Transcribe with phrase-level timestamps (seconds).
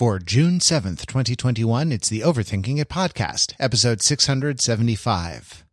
[0.00, 5.66] For June 7th, 2021, it's the Overthinking It podcast, episode 675.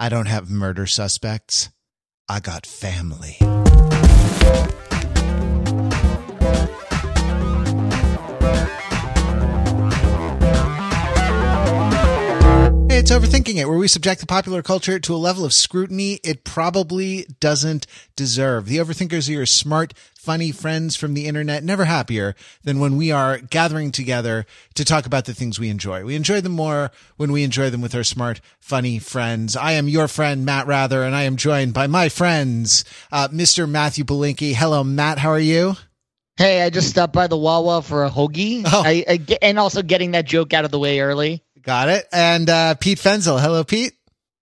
[0.00, 1.68] I don't have murder suspects.
[2.26, 3.36] I got family.
[13.00, 16.44] It's Overthinking It, where we subject the popular culture to a level of scrutiny it
[16.44, 18.66] probably doesn't deserve.
[18.66, 23.10] The Overthinkers are your smart, funny friends from the internet, never happier than when we
[23.10, 24.44] are gathering together
[24.74, 26.04] to talk about the things we enjoy.
[26.04, 29.56] We enjoy them more when we enjoy them with our smart, funny friends.
[29.56, 33.66] I am your friend, Matt Wrather, and I am joined by my friends, uh, Mr.
[33.66, 34.54] Matthew Belinkie.
[34.54, 35.16] Hello, Matt.
[35.16, 35.74] How are you?
[36.36, 38.82] Hey, I just stopped by the Wawa for a hoagie, Oh.
[38.84, 41.42] I, I and also getting that joke out of the way early.
[41.62, 42.06] Got it.
[42.12, 43.40] And uh, Pete Fenzel.
[43.40, 43.92] Hello, Pete.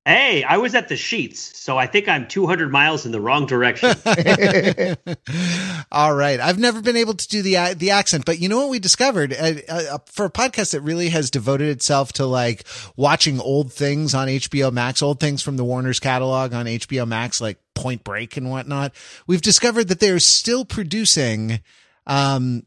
[0.08, 3.44] Hey, I was at the Sheetz, so I think I'm 200 miles in the wrong
[3.44, 3.90] direction.
[5.92, 6.40] All right.
[6.40, 8.78] I've never been able to do the uh, the accent, but you know what we
[8.78, 12.64] discovered uh, uh, for a podcast that really has devoted itself to like
[12.96, 17.38] watching old things on HBO Max, old things from the Warner's catalog on HBO Max,
[17.38, 18.94] like Point Break and whatnot.
[19.26, 21.60] We've discovered that they're still producing.
[22.06, 22.62] Um,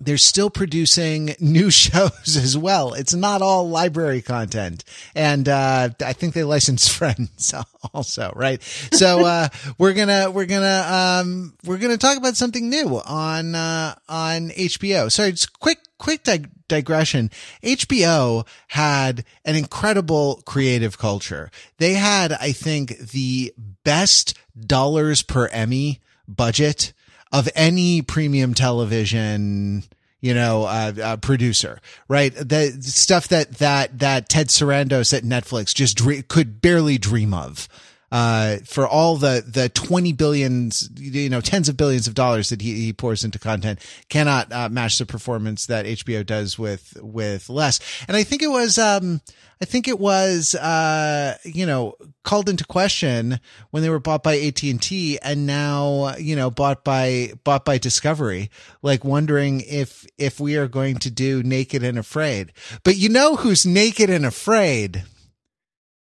[0.00, 2.94] they're still producing new shows as well.
[2.94, 4.84] It's not all library content.
[5.14, 7.54] And, uh, I think they license friends
[7.92, 8.62] also, right?
[8.92, 13.94] So, uh, we're gonna, we're gonna, um, we're gonna talk about something new on, uh,
[14.08, 15.10] on HBO.
[15.10, 17.30] Sorry, just quick, quick dig- digression.
[17.62, 21.50] HBO had an incredible creative culture.
[21.78, 26.92] They had, I think, the best dollars per Emmy budget
[27.34, 29.82] of any premium television
[30.20, 32.32] you know uh, uh producer right?
[32.34, 37.68] The stuff that that that ted sarandos at netflix just dre- could barely dream of
[38.12, 42.60] uh, for all the, the 20 billions, you know, tens of billions of dollars that
[42.60, 47.48] he, he pours into content cannot uh, match the performance that HBO does with, with
[47.48, 47.80] less.
[48.06, 49.20] And I think it was, um,
[49.60, 54.38] I think it was, uh, you know, called into question when they were bought by
[54.38, 58.50] AT&T and now, you know, bought by, bought by Discovery,
[58.82, 62.52] like wondering if, if we are going to do Naked and Afraid.
[62.82, 65.04] But you know who's Naked and Afraid?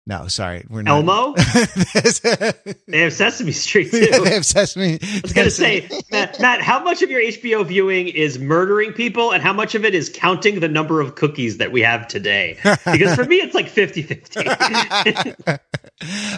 [0.08, 1.06] No, sorry, we're not.
[1.06, 1.34] Elmo?
[2.88, 4.08] they have Sesame Street too.
[4.24, 5.00] They have Sesame.
[5.02, 8.94] I was going to say, Matt, Matt, how much of your HBO viewing is murdering
[8.94, 12.08] people and how much of it is counting the number of cookies that we have
[12.08, 12.58] today?
[12.90, 14.44] Because for me, it's like 50 50.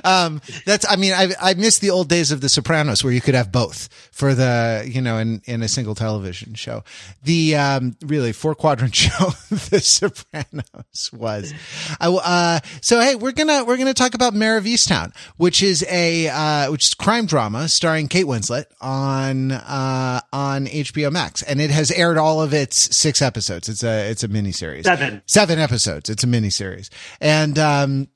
[0.04, 3.20] um, that's, I mean, I, I miss the old days of The Sopranos where you
[3.22, 6.84] could have both for the, you know, in, in a single television show.
[7.24, 11.54] The, um, really four quadrant show, The Sopranos was.
[12.00, 15.86] I, uh, so hey, we're gonna, we're gonna talk about Mare of Easttown, which is
[15.90, 21.44] a, uh, which is crime drama starring Kate Winslet on, uh, on HBO Max.
[21.44, 23.68] And it has aired all of its six episodes.
[23.68, 24.86] It's a, it's a miniseries.
[24.86, 25.22] Seven.
[25.26, 26.10] Seven episodes.
[26.10, 26.90] It's a miniseries.
[27.20, 28.08] And, um,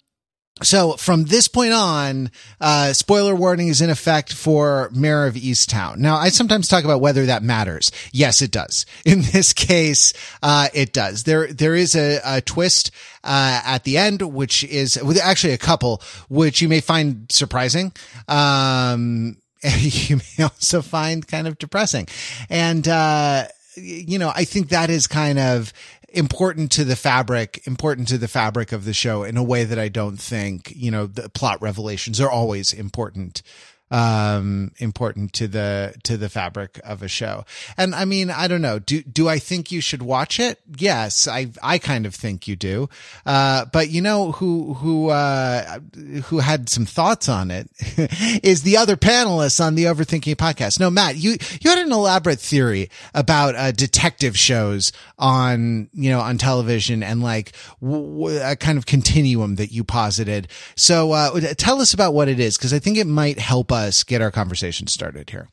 [0.61, 2.29] so from this point on,
[2.61, 5.97] uh, spoiler warning is in effect for Mare of Easttown.
[5.97, 7.91] Now, I sometimes talk about whether that matters.
[8.11, 8.85] Yes, it does.
[9.05, 10.13] In this case,
[10.43, 11.23] uh, it does.
[11.23, 12.91] There, there is a, a twist,
[13.23, 17.91] uh, at the end, which is actually a couple, which you may find surprising.
[18.27, 22.07] Um, you may also find kind of depressing.
[22.49, 25.73] And, uh, you know, I think that is kind of
[26.13, 29.79] important to the fabric, important to the fabric of the show in a way that
[29.79, 33.41] I don't think, you know, the plot revelations are always important
[33.91, 37.45] um important to the to the fabric of a show.
[37.77, 38.79] And i mean i don't know.
[38.79, 40.59] Do do i think you should watch it?
[40.77, 42.89] Yes i i kind of think you do.
[43.25, 45.79] Uh but you know who who uh
[46.25, 47.69] who had some thoughts on it
[48.43, 50.79] is the other panelists on the overthinking podcast.
[50.79, 56.19] No matt you you had an elaborate theory about uh detective shows on you know
[56.21, 57.51] on television and like
[57.81, 60.47] w- w- a kind of continuum that you posited.
[60.75, 64.03] So uh tell us about what it is because i think it might help us
[64.03, 65.49] get our conversation started here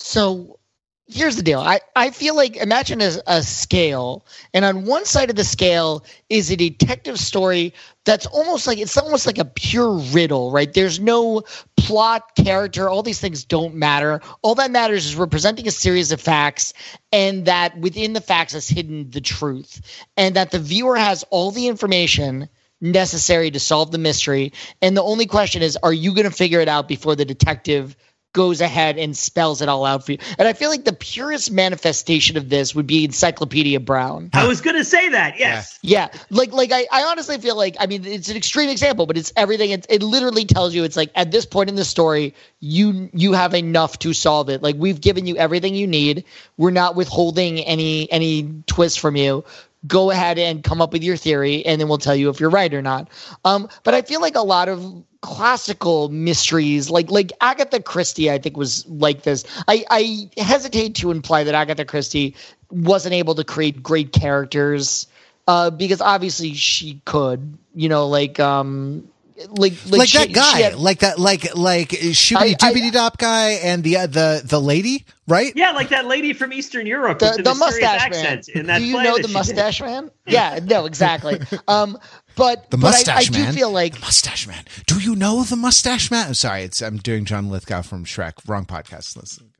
[0.00, 0.58] So
[1.06, 1.60] here's the deal.
[1.60, 6.04] I, I feel like imagine a, a scale, and on one side of the scale
[6.30, 7.74] is a detective story
[8.04, 10.72] that's almost like it's almost like a pure riddle, right?
[10.72, 11.42] There's no
[11.76, 14.20] plot, character, all these things don't matter.
[14.42, 16.72] All that matters is we're presenting a series of facts,
[17.12, 19.80] and that within the facts is hidden the truth,
[20.16, 22.48] and that the viewer has all the information
[22.82, 24.52] necessary to solve the mystery.
[24.82, 27.96] And the only question is, are you going to figure it out before the detective
[28.32, 30.18] goes ahead and spells it all out for you.
[30.38, 34.30] And I feel like the purest manifestation of this would be Encyclopedia Brown.
[34.32, 35.38] I was gonna say that.
[35.38, 35.78] Yes.
[35.82, 39.18] Yeah, like like I, I honestly feel like I mean it's an extreme example, but
[39.18, 39.70] it's everything.
[39.70, 43.32] It, it literally tells you it's like at this point in the story, you you
[43.34, 44.62] have enough to solve it.
[44.62, 46.24] Like we've given you everything you need.
[46.56, 49.44] We're not withholding any any twist from you
[49.86, 52.50] go ahead and come up with your theory and then we'll tell you if you're
[52.50, 53.08] right or not.
[53.44, 58.38] Um, but i feel like a lot of classical mysteries like like agatha christie i
[58.38, 59.44] think was like this.
[59.68, 62.34] I i hesitate to imply that agatha christie
[62.70, 65.06] wasn't able to create great characters
[65.48, 69.08] uh, because obviously she could you know like um
[69.48, 73.18] like like, like she- that guy, had- like that, like like shooby I- doobity dop
[73.18, 75.52] guy, and the uh, the the lady, right?
[75.56, 78.42] Yeah, like that lady from Eastern Europe the, with the, the mustache man.
[78.54, 79.32] in that Do you know the she did.
[79.32, 80.10] mustache man?
[80.26, 81.40] Yeah, no, exactly.
[81.68, 81.98] Um,
[82.36, 83.52] but The but I- mustache I, man.
[83.52, 84.64] do feel like the mustache man.
[84.86, 86.28] Do you know the mustache man?
[86.28, 88.34] I'm sorry, it's I'm doing John Lithgow from Shrek.
[88.48, 89.16] Wrong podcast.
[89.16, 89.50] Listen.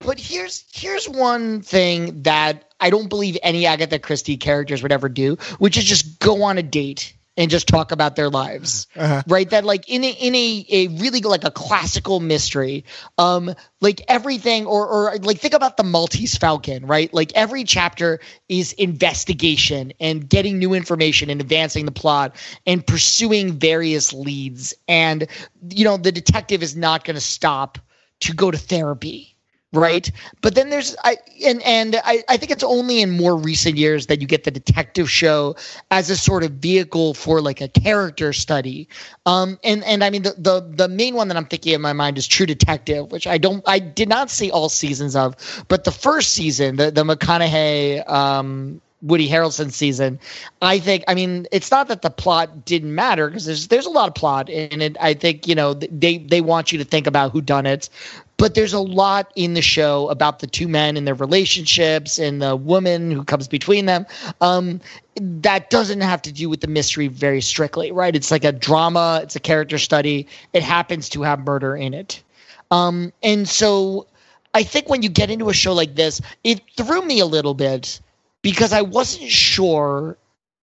[0.00, 5.08] But here's here's one thing that I don't believe any Agatha Christie characters would ever
[5.08, 8.86] do, which is just go on a date and just talk about their lives.
[8.96, 9.22] Uh-huh.
[9.26, 9.48] Right?
[9.50, 12.84] That like in a in a, a really like a classical mystery,
[13.18, 17.12] um, like everything or or like think about the Maltese Falcon, right?
[17.12, 22.36] Like every chapter is investigation and getting new information and advancing the plot
[22.66, 24.74] and pursuing various leads.
[24.88, 25.26] And
[25.70, 27.78] you know, the detective is not gonna stop
[28.20, 29.35] to go to therapy
[29.76, 33.76] right but then there's i and and I, I think it's only in more recent
[33.76, 35.56] years that you get the detective show
[35.90, 38.88] as a sort of vehicle for like a character study
[39.26, 41.92] um and and i mean the the, the main one that i'm thinking in my
[41.92, 45.84] mind is true detective which i don't i did not see all seasons of but
[45.84, 50.18] the first season the the mcconaughey um Woody Harrelson season.
[50.62, 51.04] I think.
[51.06, 54.14] I mean, it's not that the plot didn't matter because there's there's a lot of
[54.14, 54.96] plot in it.
[55.00, 57.88] I think you know they they want you to think about who done it,
[58.36, 62.40] but there's a lot in the show about the two men and their relationships and
[62.42, 64.06] the woman who comes between them.
[64.40, 64.80] Um,
[65.16, 68.14] that doesn't have to do with the mystery very strictly, right?
[68.14, 69.20] It's like a drama.
[69.22, 70.26] It's a character study.
[70.52, 72.22] It happens to have murder in it,
[72.70, 74.06] um, and so
[74.54, 77.54] I think when you get into a show like this, it threw me a little
[77.54, 78.00] bit
[78.42, 80.16] because I wasn't sure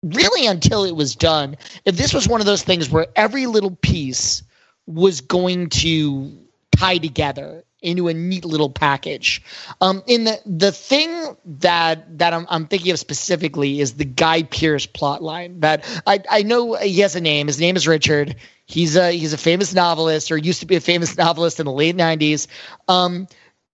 [0.03, 3.77] really until it was done if this was one of those things where every little
[3.83, 4.43] piece
[4.87, 6.33] was going to
[6.77, 9.43] tie together into a neat little package.
[9.81, 14.43] Um, in the the thing that that I'm, I'm thinking of specifically is the Guy
[14.43, 15.61] Pearce plot line.
[15.61, 17.47] That I I know he has a name.
[17.47, 18.37] His name is Richard.
[18.67, 21.73] He's a he's a famous novelist or used to be a famous novelist in the
[21.73, 22.47] late '90s.
[22.89, 23.27] Um,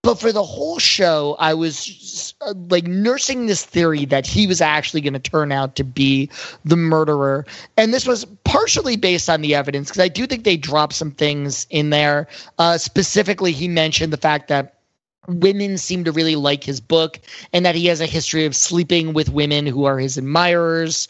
[0.03, 4.61] but for the whole show, I was uh, like nursing this theory that he was
[4.61, 6.31] actually going to turn out to be
[6.65, 7.45] the murderer.
[7.77, 11.11] And this was partially based on the evidence because I do think they dropped some
[11.11, 12.29] things in there.
[12.59, 14.77] Uh, specifically, he mentioned the fact that
[15.27, 17.19] women seem to really like his book
[17.53, 21.09] and that he has a history of sleeping with women who are his admirers.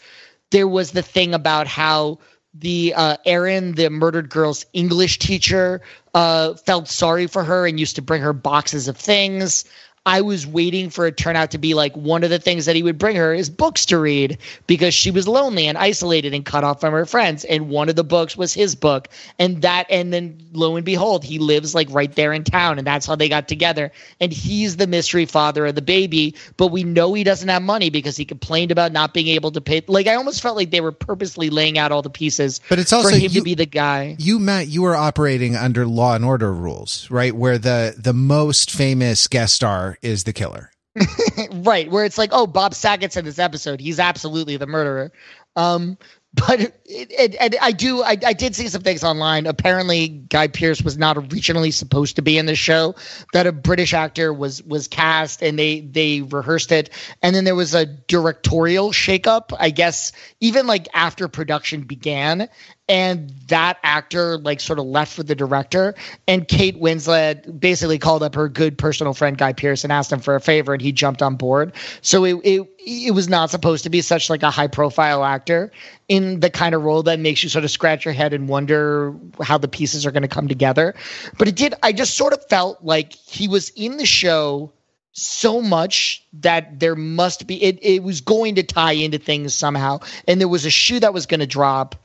[0.52, 2.18] There was the thing about how
[2.58, 5.82] the uh, Erin, the murdered girl's English teacher,
[6.14, 9.64] uh, felt sorry for her and used to bring her boxes of things.
[10.06, 12.66] I was waiting for it to turn out to be like one of the things
[12.66, 14.38] that he would bring her is books to read
[14.68, 17.44] because she was lonely and isolated and cut off from her friends.
[17.44, 19.08] And one of the books was his book.
[19.40, 22.78] And that, and then lo and behold, he lives like right there in town.
[22.78, 23.90] And that's how they got together.
[24.20, 26.36] And he's the mystery father of the baby.
[26.56, 29.60] But we know he doesn't have money because he complained about not being able to
[29.60, 29.82] pay.
[29.88, 32.92] Like, I almost felt like they were purposely laying out all the pieces But it's
[32.92, 34.14] also for him you- to be the guy.
[34.20, 37.34] You Matt, you were operating under Law and Order rules, right?
[37.34, 40.70] Where the the most famous guest star is the killer.
[41.52, 43.80] right where it's like oh bob saget's in this episode.
[43.80, 45.12] He's absolutely the murderer.
[45.54, 45.98] Um
[46.46, 49.46] but it, it, and i do I, I did see some things online.
[49.46, 52.94] Apparently guy pearce was not originally supposed to be in the show
[53.32, 56.90] that a british actor was was cast and they they rehearsed it.
[57.22, 62.48] And then there was a directorial shakeup i guess even like after production began
[62.88, 65.94] and that actor like sort of left with the director.
[66.28, 70.20] And kate winslet basically called up her good personal friend guy pearce and asked him
[70.20, 71.72] for a favor and he jumped on board.
[72.00, 75.72] So it, it it was not supposed to be such like a high profile actor
[76.08, 79.14] in the kind of role that makes you sort of scratch your head and wonder
[79.42, 80.94] how the pieces are going to come together.
[81.38, 84.72] But it did i just sort of felt like he was in the show
[85.18, 89.98] so much that there must be it, it was going to tie into things somehow.
[90.28, 91.96] And there was a shoe that was going to drop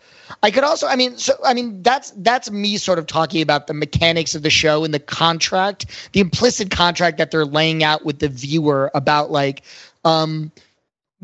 [0.43, 3.67] i could also i mean so i mean that's that's me sort of talking about
[3.67, 8.05] the mechanics of the show and the contract the implicit contract that they're laying out
[8.05, 9.63] with the viewer about like
[10.05, 10.51] um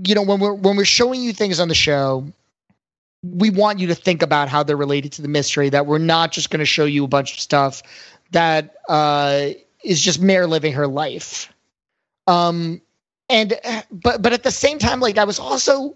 [0.04, 2.26] you know when we're when we're showing you things on the show
[3.24, 6.32] we want you to think about how they're related to the mystery that we're not
[6.32, 7.82] just going to show you a bunch of stuff
[8.32, 9.50] that uh,
[9.84, 11.52] is just Mare living her life.
[12.28, 12.82] Um,
[13.30, 13.60] and
[13.92, 15.96] but but at the same time, like I was also,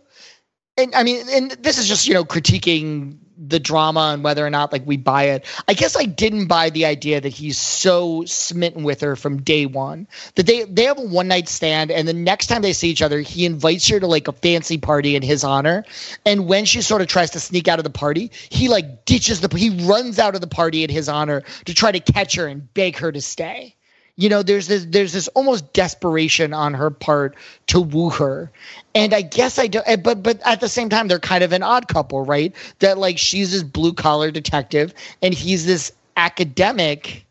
[0.77, 4.49] and I mean, and this is just you know critiquing the drama and whether or
[4.51, 5.45] not like we buy it.
[5.67, 9.65] I guess I didn't buy the idea that he's so smitten with her from day
[9.65, 10.07] one.
[10.35, 13.01] That they they have a one night stand and the next time they see each
[13.01, 15.83] other, he invites her to like a fancy party in his honor.
[16.25, 19.41] And when she sort of tries to sneak out of the party, he like ditches
[19.41, 22.47] the he runs out of the party in his honor to try to catch her
[22.47, 23.75] and beg her to stay
[24.21, 27.35] you know there's this there's this almost desperation on her part
[27.67, 28.51] to woo her.
[28.93, 31.63] And i guess i do but but at the same time they're kind of an
[31.63, 32.53] odd couple right?
[32.79, 37.25] That like she's this blue collar detective and he's this academic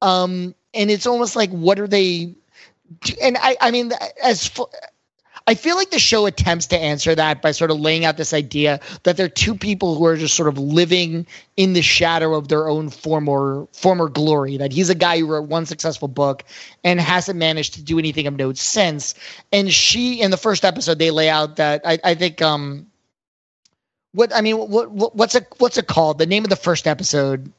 [0.00, 2.34] um and it's almost like what are they
[3.20, 3.90] and i i mean
[4.22, 4.50] as
[5.48, 8.34] I feel like the show attempts to answer that by sort of laying out this
[8.34, 11.26] idea that there are two people who are just sort of living
[11.56, 14.58] in the shadow of their own former former glory.
[14.58, 16.44] That he's a guy who wrote one successful book
[16.84, 19.14] and hasn't managed to do anything of note since.
[19.50, 22.86] And she, in the first episode, they lay out that I, I think um,
[24.12, 26.18] what I mean, what, what what's it what's it called?
[26.18, 27.50] The name of the first episode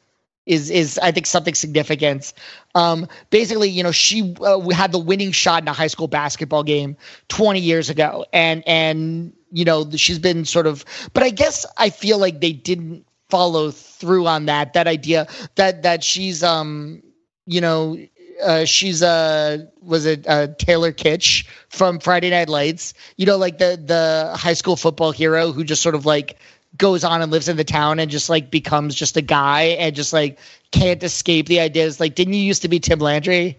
[0.49, 2.33] is is I think something significant.
[2.73, 6.63] Um, basically, you know, she uh, had the winning shot in a high school basketball
[6.63, 11.65] game 20 years ago, and and you know she's been sort of, but I guess
[11.77, 17.03] I feel like they didn't follow through on that that idea that that she's um
[17.45, 17.95] you know
[18.43, 22.95] uh, she's uh was it uh, Taylor Kitsch from Friday Night Lights?
[23.17, 26.39] You know, like the the high school football hero who just sort of like
[26.77, 29.95] goes on and lives in the town and just like becomes just a guy and
[29.95, 30.39] just like
[30.71, 31.99] can't escape the ideas.
[31.99, 33.57] Like, didn't you used to be Tim Landry?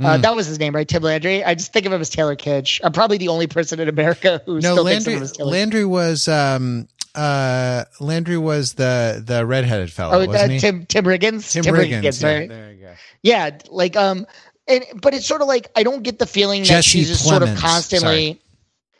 [0.00, 0.04] Mm.
[0.04, 0.22] Uh, hmm.
[0.22, 0.86] that was his name, right?
[0.86, 1.44] Tim Landry.
[1.44, 2.80] I just think of him as Taylor Kitsch.
[2.82, 5.32] I'm probably the only person in America who no, still Landry, thinks of him as
[5.32, 5.50] Taylor.
[5.50, 10.58] Landry was um uh Landry was the the redheaded fellow, oh, wasn't uh, he?
[10.58, 11.52] Tim Tim Riggins.
[11.52, 12.48] Tim, Tim Riggins, Riggins, right?
[12.48, 12.92] there you go.
[13.22, 14.26] Yeah, like um,
[14.66, 17.24] and but it's sort of like I don't get the feeling Jesse that she's just
[17.26, 18.40] sort of constantly.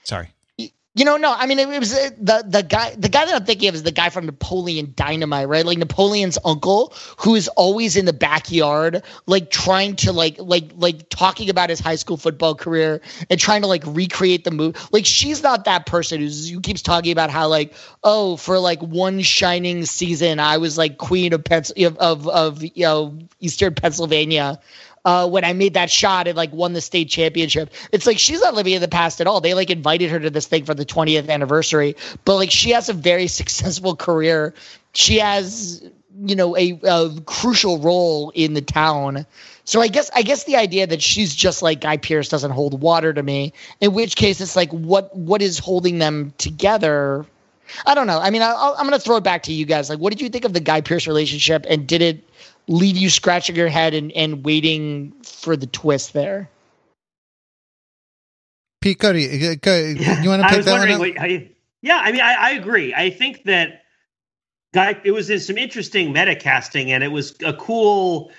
[0.04, 0.24] Sorry.
[0.24, 0.33] Sorry.
[0.96, 2.94] You know, no, I mean, it was uh, the the guy.
[2.94, 5.66] The guy that I'm thinking of is the guy from Napoleon Dynamite, right?
[5.66, 11.08] Like Napoleon's uncle, who is always in the backyard, like trying to like like like
[11.08, 14.76] talking about his high school football career and trying to like recreate the move.
[14.92, 17.74] Like she's not that person who's who keeps talking about how like
[18.04, 22.62] oh for like one shining season I was like queen of Pens- of of, of
[22.62, 24.60] you know Eastern Pennsylvania
[25.04, 27.70] uh, when I made that shot and like won the state championship.
[27.92, 29.40] It's like she's not living in the past at all.
[29.40, 32.88] They like invited her to this thing for the 20th anniversary, but like she has
[32.88, 34.54] a very successful career.
[34.92, 35.82] She has,
[36.24, 39.26] you know, a, a crucial role in the town.
[39.64, 42.80] So I guess I guess the idea that she's just like Guy Pearce doesn't hold
[42.80, 43.54] water to me.
[43.80, 47.26] In which case, it's like what what is holding them together?
[47.86, 48.20] I don't know.
[48.20, 49.88] I mean, I, am going to throw it back to you guys.
[49.88, 52.28] Like, what did you think of the Guy Pearce relationship, and did it
[52.66, 56.48] leave you scratching your head and, and waiting for the twist there.
[58.80, 59.48] Pete Cody, you
[60.28, 61.00] want to pick that one up?
[61.00, 62.94] What, I, yeah, I mean, I, I, agree.
[62.94, 63.82] I think that
[64.74, 68.30] guy, it was in some interesting meta casting, and it was a cool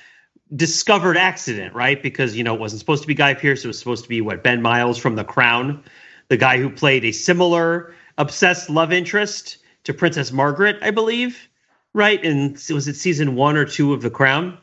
[0.56, 2.02] discovered accident, right?
[2.02, 4.22] Because you know it wasn't supposed to be Guy Pearce; it was supposed to be
[4.22, 5.84] what Ben Miles from The Crown,
[6.28, 11.50] the guy who played a similar obsessed love interest to Princess Margaret, I believe
[11.96, 12.24] right?
[12.24, 14.58] And was it season one or two of The Crown?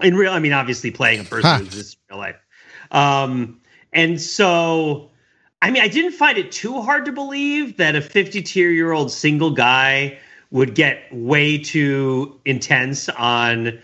[0.00, 1.58] In real, I mean, obviously playing a person huh.
[1.58, 2.36] who exists in real life.
[2.90, 3.60] Um,
[3.92, 5.10] and so,
[5.60, 9.12] I mean, I didn't find it too hard to believe that a 52 year old
[9.12, 10.18] single guy
[10.50, 13.78] would get way too intense on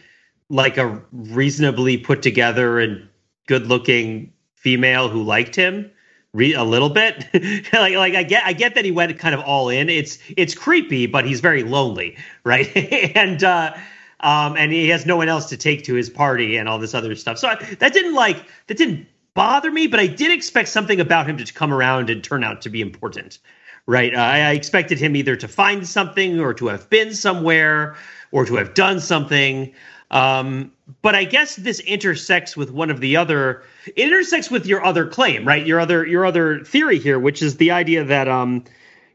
[0.49, 3.07] like a reasonably put together and
[3.47, 5.91] good looking female who liked him
[6.33, 7.27] re- a little bit.
[7.73, 9.89] like like I get I get that he went kind of all in.
[9.89, 12.71] It's it's creepy, but he's very lonely, right?
[13.17, 13.75] and uh
[14.21, 16.95] um and he has no one else to take to his party and all this
[16.95, 17.39] other stuff.
[17.39, 21.29] So I, that didn't like that didn't bother me, but I did expect something about
[21.29, 23.39] him to come around and turn out to be important.
[23.87, 24.15] Right.
[24.15, 27.97] Uh, I expected him either to find something or to have been somewhere
[28.31, 29.75] or to have done something.
[30.13, 33.63] Um, but I guess this intersects with one of the other
[33.97, 35.67] it intersects with your other claim, right?
[35.67, 38.65] Your other your other theory here, which is the idea that um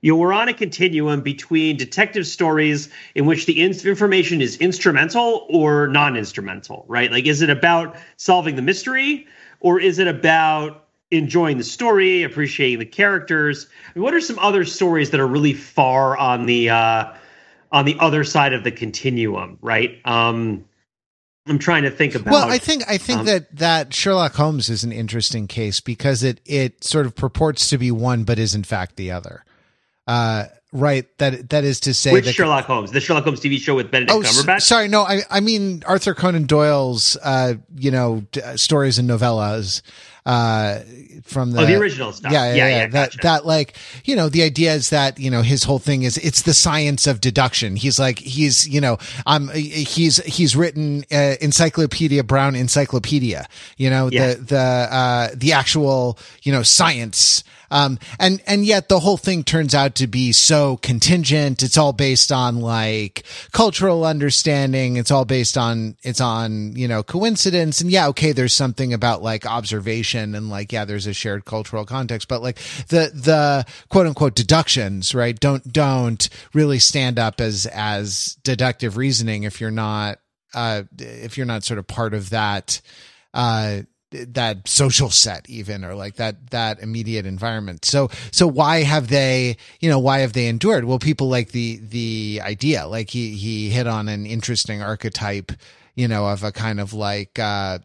[0.02, 4.56] you know, we're on a continuum between detective stories in which the in- information is
[4.58, 7.12] instrumental or non-instrumental, right?
[7.12, 9.26] Like, is it about solving the mystery,
[9.60, 13.68] or is it about enjoying the story, appreciating the characters?
[13.88, 17.14] I mean, what are some other stories that are really far on the uh,
[17.72, 20.00] on the other side of the continuum, right?
[20.06, 20.66] Um,
[21.48, 22.32] I'm trying to think about.
[22.32, 26.24] Well, I think I think um, that that Sherlock Holmes is an interesting case because
[26.24, 29.44] it it sort of purports to be one, but is in fact the other.
[30.06, 31.06] Uh, right.
[31.18, 32.92] That that is to say Which that Sherlock Holmes?
[32.92, 34.62] The Sherlock Holmes TV show with Benedict Oh, s- Cumberbatch.
[34.62, 39.10] sorry, no, I I mean Arthur Conan Doyle's uh, you know, d- uh, stories and
[39.10, 39.82] novellas
[40.28, 40.80] uh
[41.24, 42.32] from the oh, the original stuff.
[42.32, 42.88] yeah, yeah, yeah.
[42.88, 43.18] that gotcha.
[43.24, 46.42] that like you know the idea is that you know his whole thing is it's
[46.44, 47.76] the science of deduction.
[47.76, 53.48] He's like he's you know um he's he's written uh, Encyclopedia Brown Encyclopedia.
[53.78, 54.36] You know Yeah.
[54.36, 57.44] the the uh the actual you know science.
[57.72, 61.64] Um and and yet the whole thing turns out to be so contingent.
[61.64, 64.98] It's all based on like cultural understanding.
[64.98, 67.82] It's all based on it's on you know coincidence.
[67.82, 71.86] And yeah, okay, there's something about like observation and like yeah, there's a shared cultural
[71.86, 72.58] context, but like
[72.88, 75.38] the the quote unquote deductions, right?
[75.40, 80.20] Don't don't really stand up as as deductive reasoning if you're not
[80.54, 82.82] uh if you're not sort of part of that
[83.34, 87.84] uh that social set even or like that that immediate environment.
[87.84, 90.86] So so why have they you know why have they endured?
[90.86, 92.88] Well people like the the idea.
[92.88, 95.52] Like he he hit on an interesting archetype
[95.96, 97.80] you know of a kind of like uh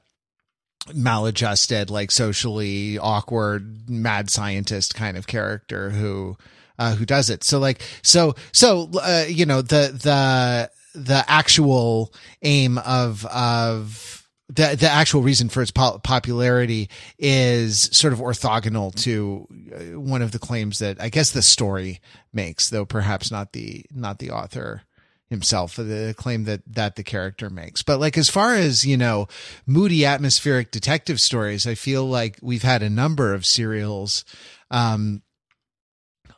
[0.94, 6.36] maladjusted like socially awkward mad scientist kind of character who
[6.78, 7.42] uh who does it.
[7.42, 12.12] So like so so uh you know the the the actual
[12.42, 14.21] aim of of
[14.54, 20.22] the the actual reason for its po- popularity is sort of orthogonal to uh, one
[20.22, 22.00] of the claims that I guess the story
[22.32, 24.82] makes, though perhaps not the not the author
[25.30, 27.82] himself, the claim that that the character makes.
[27.82, 29.26] But like as far as you know,
[29.66, 34.24] moody atmospheric detective stories, I feel like we've had a number of serials
[34.70, 35.22] um,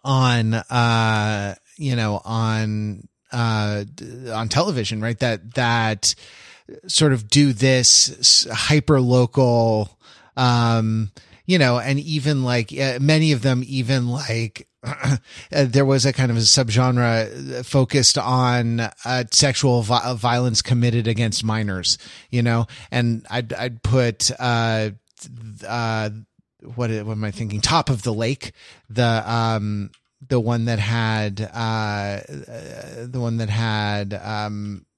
[0.05, 3.85] on uh, you know on uh,
[4.33, 5.19] on television, right?
[5.19, 6.15] That that
[6.87, 9.99] sort of do this hyper local
[10.37, 11.11] um
[11.47, 15.17] you know and even like uh, many of them even like uh,
[15.51, 21.45] there was a kind of a subgenre focused on uh, sexual vi- violence committed against
[21.45, 21.99] minors
[22.31, 22.67] you know?
[22.91, 24.91] And i'd i'd put uh
[25.67, 26.11] uh
[26.63, 27.61] what, what am i thinking?
[27.61, 28.53] Top of the lake
[28.89, 29.91] the um
[30.27, 34.94] the one that had uh, uh the one that had um uh,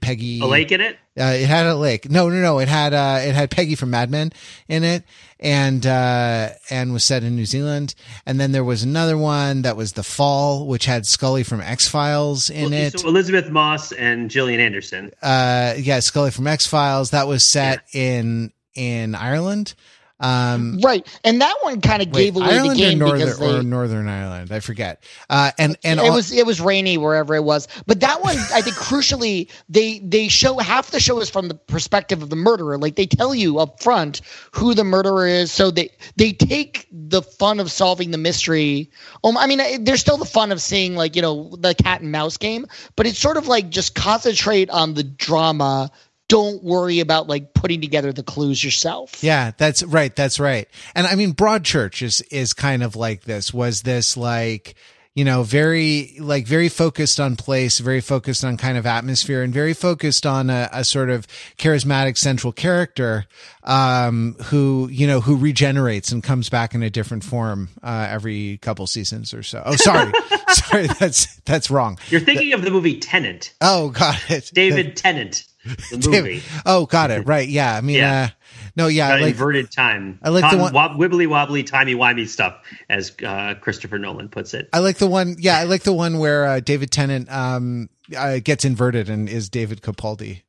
[0.00, 0.96] Peggy a lake in it.
[1.18, 2.10] uh, it had a lake.
[2.10, 2.58] No, no, no.
[2.58, 4.32] It had uh, it had Peggy from Mad Men
[4.68, 5.04] in it,
[5.38, 7.94] and uh, and was set in New Zealand.
[8.26, 11.86] And then there was another one that was The Fall, which had Scully from X
[11.88, 12.98] Files in it.
[12.98, 15.12] So Elisabeth Moss and Gillian Anderson.
[15.22, 17.10] Uh, yeah, Scully from X Files.
[17.10, 19.74] That was set in in Ireland.
[20.22, 23.54] Um, Right, and that one kind of gave away Ireland the game or, because Northern,
[23.54, 24.52] they, or Northern Ireland.
[24.52, 25.02] I forget.
[25.28, 27.66] Uh, and and it all- was it was rainy wherever it was.
[27.86, 31.54] But that one, I think, crucially, they they show half the show is from the
[31.54, 32.78] perspective of the murderer.
[32.78, 34.20] Like they tell you up front
[34.52, 38.90] who the murderer is, so they they take the fun of solving the mystery.
[39.24, 42.12] Um, I mean, there's still the fun of seeing like you know the cat and
[42.12, 45.90] mouse game, but it's sort of like just concentrate on the drama.
[46.32, 49.22] Don't worry about like putting together the clues yourself.
[49.22, 50.16] Yeah, that's right.
[50.16, 50.66] That's right.
[50.94, 53.52] And I mean, Broadchurch is, is kind of like this.
[53.52, 54.74] Was this like,
[55.14, 59.52] you know, very, like very focused on place, very focused on kind of atmosphere and
[59.52, 61.26] very focused on a, a sort of
[61.58, 63.26] charismatic central character,
[63.64, 68.56] um, who, you know, who regenerates and comes back in a different form, uh, every
[68.62, 69.62] couple seasons or so.
[69.66, 70.10] Oh, sorry.
[70.48, 70.86] sorry.
[70.86, 71.98] That's, that's wrong.
[72.08, 73.52] You're thinking of the movie Tenant.
[73.60, 74.50] Oh, got it.
[74.54, 76.42] David Tennant, the movie.
[76.66, 77.26] Oh, got it.
[77.26, 77.48] Right.
[77.48, 77.76] Yeah.
[77.76, 78.28] I mean, Yeah.
[78.30, 78.34] uh,
[78.74, 79.10] no, yeah.
[79.16, 80.18] Like, inverted time.
[80.22, 82.56] I like the one- wob- wibbly wobbly, timey wimey stuff,
[82.88, 84.68] as uh, Christopher Nolan puts it.
[84.72, 85.36] I like the one.
[85.38, 89.48] Yeah, I like the one where uh, David Tennant um, uh, gets inverted and is
[89.50, 90.42] David Capaldi.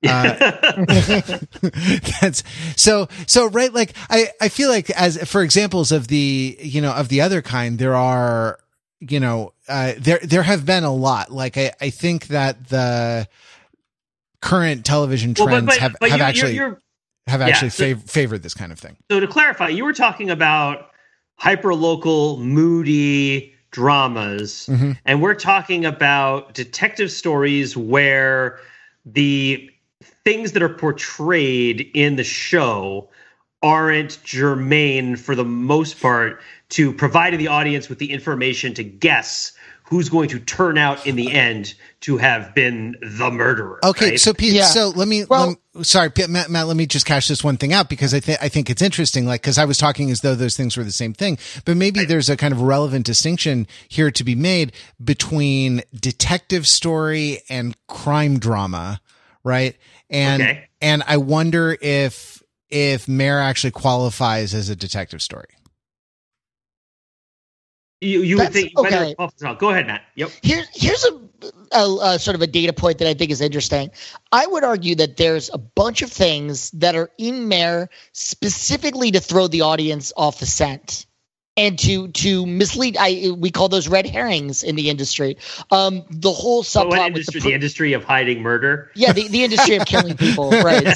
[2.20, 2.42] That's
[2.76, 3.72] so so right.
[3.72, 7.42] Like I I feel like as for examples of the you know of the other
[7.42, 8.58] kind, there are
[9.00, 11.32] you know uh, there there have been a lot.
[11.32, 13.26] Like I I think that the
[14.40, 16.82] current television Well, trends but, but, have but have you're, actually you're, you're,
[17.26, 18.96] have yeah, actually so- fav- favored this kind of thing.
[19.10, 20.90] so to clarify, you were talking about
[21.36, 24.96] hyper local, moody dramas, Mhm.
[25.04, 28.58] and we're talking about detective stories where
[29.04, 29.70] the
[30.24, 33.08] things that are portrayed in the show
[33.62, 39.52] aren't germane for the most part to providing the audience with the information to guess
[39.88, 43.78] who's going to turn out in the end to have been the murderer.
[43.84, 44.20] Okay, right?
[44.20, 44.66] so Pete, Yeah.
[44.66, 47.72] so let me, Well- lem- sorry, Matt, Matt, let me just cash this one thing
[47.72, 49.24] out because I think I think it's interesting.
[49.26, 52.04] Like, because I was talking as though those things were the same thing, but maybe
[52.04, 54.72] there's a kind of relevant distinction here to be made
[55.02, 59.00] between detective story and crime drama,
[59.42, 59.74] right?
[60.10, 60.68] And Okay.
[60.82, 65.46] and I wonder if if Mare actually qualifies as a detective story.
[68.00, 69.06] You you would think whether okay.
[69.10, 69.58] it's Buffalo's not.
[69.58, 70.02] Go ahead, Matt.
[70.14, 70.30] Yep.
[70.42, 71.20] Here, here's a,
[71.76, 73.90] a, a sort of a data point that I think is interesting.
[74.30, 79.20] I would argue that there's a bunch of things that are in there specifically to
[79.20, 81.06] throw the audience off the scent
[81.56, 82.96] and to to mislead.
[83.00, 85.36] I we call those red herrings in the industry.
[85.72, 87.40] Um, the whole So subplot what with industry?
[87.40, 88.92] the, The, pr- industry of hiding murder.
[88.94, 90.86] yeah, the, the industry of killing people, right?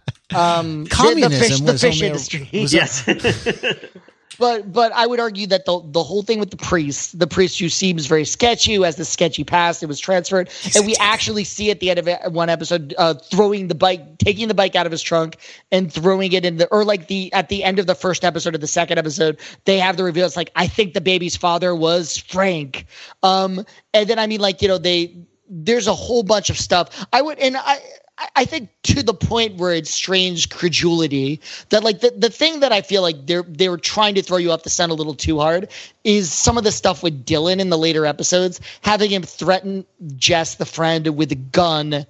[0.34, 2.48] Um, the- the, Communism fish, the was fish only a- industry.
[2.52, 3.06] was Yes.
[4.38, 7.58] But but I would argue that the the whole thing with the priest, the priest
[7.58, 11.44] who seems very sketchy, who has the sketchy past, it was transferred, and we actually
[11.44, 14.86] see at the end of one episode uh, throwing the bike, taking the bike out
[14.86, 15.36] of his trunk
[15.72, 18.54] and throwing it in the, or like the at the end of the first episode
[18.54, 20.26] of the second episode, they have the reveal.
[20.26, 22.86] It's like I think the baby's father was Frank,
[23.22, 25.16] um, and then I mean like you know they
[25.48, 27.06] there's a whole bunch of stuff.
[27.12, 27.78] I would and I.
[28.18, 32.72] I- think to the point where it's strange credulity that like the, the thing that
[32.72, 35.14] I feel like they're they were trying to throw you off the scent a little
[35.14, 35.68] too hard
[36.04, 39.84] is some of the stuff with Dylan in the later episodes, having him threaten
[40.16, 42.06] Jess the friend with a gun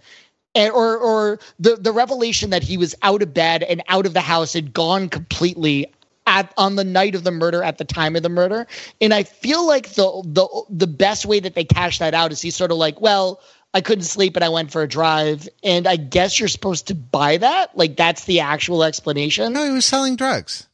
[0.55, 4.15] and, or or the the revelation that he was out of bed and out of
[4.15, 5.93] the house and gone completely
[6.27, 8.67] at on the night of the murder at the time of the murder.
[9.01, 12.41] And i feel like the the the best way that they cash that out is
[12.43, 13.41] he's sort of like well
[13.77, 16.95] i couldn't sleep and i went for a drive and i guess you're supposed to
[16.95, 20.67] buy that like that's the actual explanation no, he was selling drugs.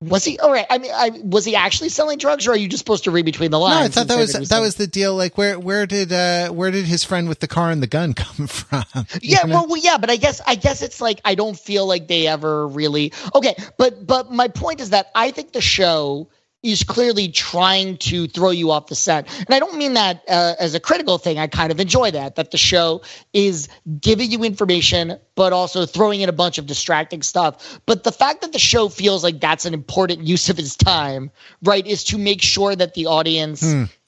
[0.00, 2.68] was he all right i mean I, was he actually selling drugs or are you
[2.68, 3.80] just supposed to read between the lines?
[3.80, 5.14] No, I thought that was that selling- was the deal.
[5.16, 8.14] Like, where where did uh where did his friend with the car and the gun
[8.22, 8.84] come from?
[9.20, 9.54] Yeah, know?
[9.54, 12.26] well, well, yeah, but I guess I guess it's like I don't feel like they
[12.26, 13.56] ever really okay.
[13.76, 16.28] But but my point is that I think the show
[16.72, 20.54] is clearly trying to throw you off the scent, and I don't mean that uh,
[20.58, 21.38] as a critical thing.
[21.38, 23.02] I kind of enjoy that that the show
[23.32, 23.68] is
[24.00, 27.80] giving you information, but also throwing in a bunch of distracting stuff.
[27.86, 31.30] But the fact that the show feels like that's an important use of its time,
[31.62, 33.62] right, is to make sure that the audience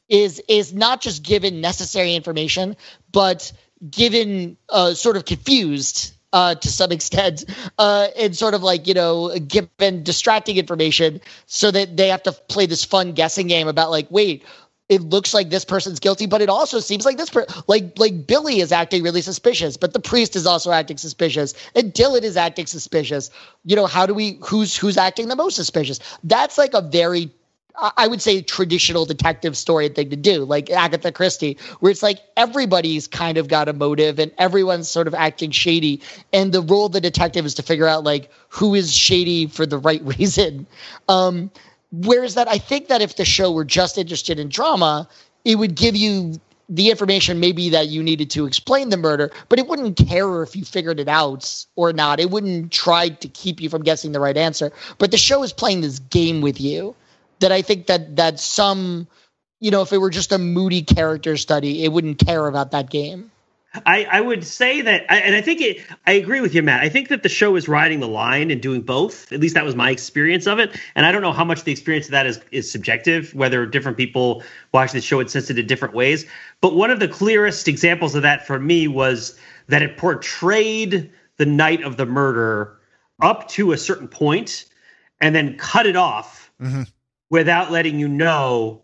[0.09, 2.77] is is not just given necessary information,
[3.13, 3.53] but
[3.89, 7.45] given uh, sort of confused uh, to some extent,
[7.79, 12.33] uh, and sort of like you know given distracting information, so that they have to
[12.33, 14.45] play this fun guessing game about like, wait,
[14.89, 18.27] it looks like this person's guilty, but it also seems like this per- like like
[18.27, 22.37] Billy is acting really suspicious, but the priest is also acting suspicious, and Dylan is
[22.37, 23.31] acting suspicious.
[23.65, 26.01] You know, how do we who's who's acting the most suspicious?
[26.25, 27.31] That's like a very
[27.97, 32.19] I- would say traditional detective story thing to do, like Agatha Christie, where it's like
[32.37, 36.01] everybody's kind of got a motive and everyone's sort of acting shady.
[36.33, 39.65] And the role of the detective is to figure out like who is shady for
[39.67, 40.67] the right reason.
[41.09, 41.51] Um,
[41.93, 45.09] whereas that I think that if the show were just interested in drama,
[45.45, 49.59] it would give you the information maybe that you needed to explain the murder, but
[49.59, 52.21] it wouldn't care if you figured it out or not.
[52.21, 54.71] It wouldn't try to keep you from guessing the right answer.
[54.99, 56.95] But the show is playing this game with you
[57.41, 59.07] that I think that that some,
[59.61, 62.91] you know, if it were just a moody character study, it wouldn't care about that
[62.91, 63.31] game.
[63.85, 65.85] I, I would say that, I- and I think it.
[66.07, 66.83] I agree with you, Matt.
[66.83, 69.31] I think that the show is riding the line and doing both.
[69.31, 70.75] At least that was my experience of it.
[70.95, 73.35] And I don't know how much the experience of that is is subjective.
[73.35, 76.25] Whether different people watch the show and sense it in different ways.
[76.63, 81.47] But one of the clearest examples of that for me was that it portrayed the
[81.47, 82.79] night of the murder
[83.21, 84.65] up to a certain point,
[85.21, 86.89] and then cut it off Mhm.
[87.31, 88.83] Without letting you know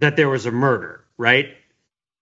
[0.00, 1.04] that there was a murder.
[1.16, 1.48] Right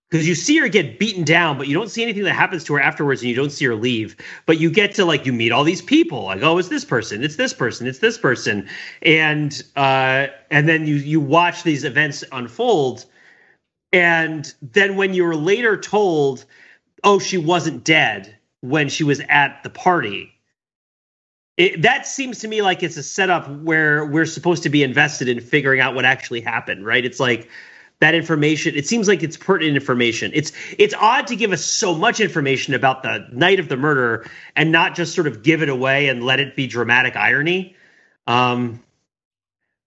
[0.09, 2.75] because you see her get beaten down, but you don't see anything that happens to
[2.75, 4.17] her afterwards, and you don't see her leave.
[4.47, 7.25] But you get to like you meet all these people, like oh, it's this person,
[7.25, 8.69] it's this person, it's this person,
[9.03, 13.07] and uh, and then you you watch these events unfold,
[13.93, 16.45] and then when you're later told,
[17.03, 20.33] oh, she wasn't dead when she was at the party.
[21.57, 25.29] It, that seems to me like it's a setup where we're supposed to be invested
[25.29, 27.05] in figuring out what actually happened, right?
[27.05, 27.49] It's like
[28.01, 31.95] that information it seems like it's pertinent information it's it's odd to give us so
[31.95, 35.69] much information about the night of the murder and not just sort of give it
[35.69, 37.75] away and let it be dramatic irony
[38.27, 38.83] um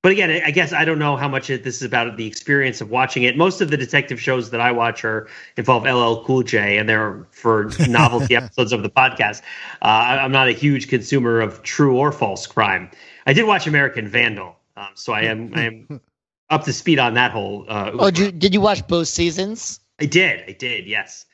[0.01, 2.25] but again i I guess i don't know how much it, this is about the
[2.27, 6.23] experience of watching it most of the detective shows that i watch are involve ll
[6.25, 9.41] cool j and they're for novelty episodes of the podcast
[9.81, 12.89] uh, I- i'm not a huge consumer of true or false crime
[13.27, 16.01] i did watch american vandal um, so i am i am
[16.49, 17.63] up to speed on that whole.
[17.69, 19.79] Uh, Oh, did you, did you watch both seasons?
[19.99, 21.27] I did, I did, yes.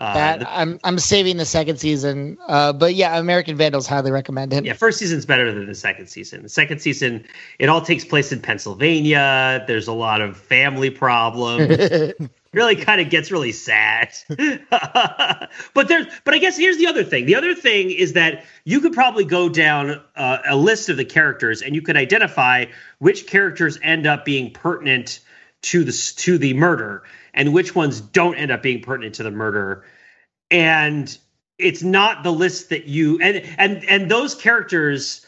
[0.00, 2.38] Uh, That the- I'm I'm saving the second season.
[2.48, 4.64] Uh, but yeah, American Vandals highly recommend it.
[4.64, 6.42] yeah, first season's better than the second season.
[6.42, 7.26] The second season,
[7.58, 9.62] it all takes place in Pennsylvania.
[9.66, 11.78] There's a lot of family problems.
[12.52, 14.08] really kind of gets really sad.
[14.70, 17.26] but there's, but I guess here's the other thing.
[17.26, 21.04] The other thing is that you could probably go down uh, a list of the
[21.04, 22.64] characters and you could identify
[22.98, 25.20] which characters end up being pertinent
[25.62, 27.02] to the to the murder
[27.34, 29.84] and which ones don't end up being pertinent to the murder.
[30.50, 31.16] And
[31.58, 35.26] it's not the list that you and and and those characters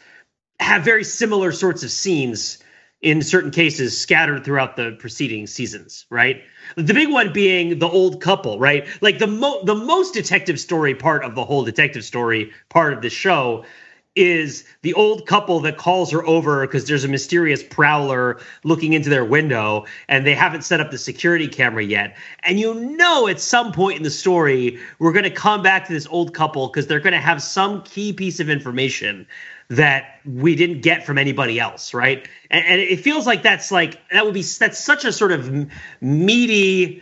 [0.59, 2.59] have very similar sorts of scenes
[3.01, 6.41] in certain cases scattered throughout the preceding seasons right?
[6.75, 8.87] The big one being the old couple right?
[9.01, 13.01] Like the mo- the most detective story part of the whole detective story part of
[13.01, 13.65] the show
[14.15, 19.09] is the old couple that calls her over because there's a mysterious prowler looking into
[19.09, 22.15] their window and they haven't set up the security camera yet.
[22.43, 25.93] And you know, at some point in the story, we're going to come back to
[25.93, 29.25] this old couple because they're going to have some key piece of information
[29.69, 32.27] that we didn't get from anybody else, right?
[32.51, 35.67] And, and it feels like that's like that would be that's such a sort of
[36.01, 37.01] meaty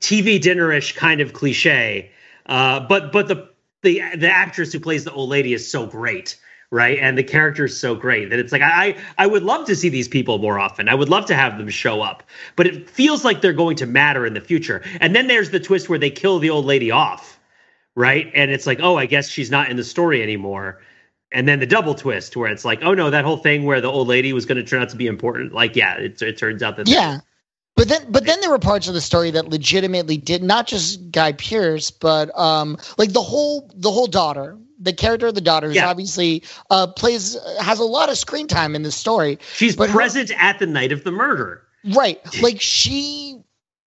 [0.00, 2.10] TV dinnerish kind of cliche.
[2.44, 3.51] Uh, but but the
[3.82, 6.38] the the actress who plays the old lady is so great
[6.70, 6.98] right?
[7.00, 9.90] And the character is so great that it's like i i would love to see
[9.90, 10.88] these people more often.
[10.88, 12.22] I would love to have them show up.
[12.56, 14.82] But it feels like they're going to matter in the future.
[15.00, 17.38] And then there's the twist where they kill the old lady off
[17.94, 18.30] right?
[18.34, 20.80] And it's like oh i guess she's not in the story anymore.
[21.30, 23.90] And then the double twist where it's like oh no that whole thing where the
[23.90, 26.62] old lady was going to turn out to be important like yeah it, it turns
[26.62, 27.20] out that yeah
[27.76, 31.10] but then, but then there were parts of the story that legitimately did not just
[31.10, 35.68] Guy Pearce, but um, like the whole the whole daughter, the character of the daughter,
[35.68, 35.88] who's Yeah.
[35.88, 39.38] obviously uh, plays has a lot of screen time in the story.
[39.54, 41.62] she's But her- present at the night of the murder
[41.94, 43.40] Right, like she,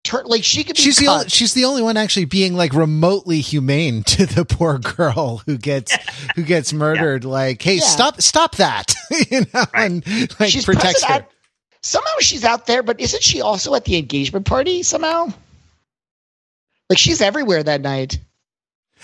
[0.04, 0.82] tur- like she could be.
[0.82, 4.80] She's the only, she's the only one actually being like remotely humane to the poor
[4.80, 5.96] girl who gets
[6.36, 7.24] who gets murdered.
[7.26, 7.82] Like, hey, Yeah.
[7.84, 8.96] stop stop that,
[9.30, 10.04] you know, and
[10.40, 11.14] like she's protects her.
[11.16, 11.30] at-
[11.84, 15.28] somehow she's out there, but isn't she also at the engagement party somehow?
[16.90, 18.20] Like she's everywhere that night.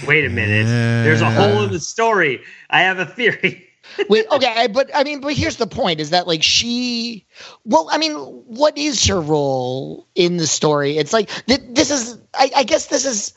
[0.08, 0.66] wait a minute
[1.04, 3.66] there's a hole in the story i have a theory
[4.10, 7.26] Wait, okay, but I mean, but here's the point: is that like she,
[7.66, 10.98] well, I mean, what is her role in the story?
[10.98, 13.34] It's like th- this is, I, I guess this is.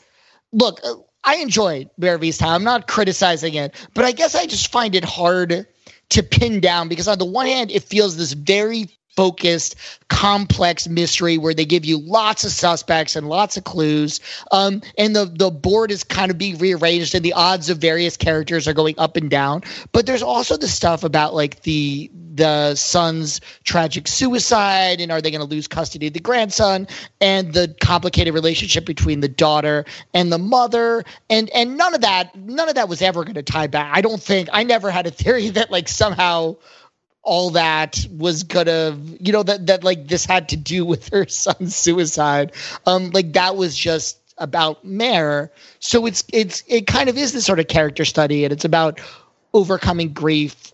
[0.51, 2.49] Look, uh, I enjoyed Mare of Easttown.
[2.49, 5.65] I'm not criticizing it, but I guess I just find it hard
[6.09, 9.75] to pin down because on the one hand, it feels this very focused,
[10.09, 14.19] complex mystery where they give you lots of suspects and lots of clues.
[14.51, 18.17] Um, and the the board is kind of being rearranged, and the odds of various
[18.17, 19.63] characters are going up and down.
[19.91, 25.29] But there's also the stuff about like the the son's tragic suicide, and are they
[25.29, 26.87] going to lose custody of the grandson,
[27.21, 32.35] and the complicated relationship between the daughter and the mother, and and none of that
[32.35, 33.91] none of that was ever going to tie back.
[33.95, 36.55] I don't think I never had a theory that like somehow
[37.23, 41.27] all that was gonna you know that that like this had to do with her
[41.27, 42.51] son's suicide.
[42.85, 45.51] Um like that was just about Mare.
[45.79, 48.99] So it's it's it kind of is this sort of character study and it's about
[49.53, 50.73] overcoming grief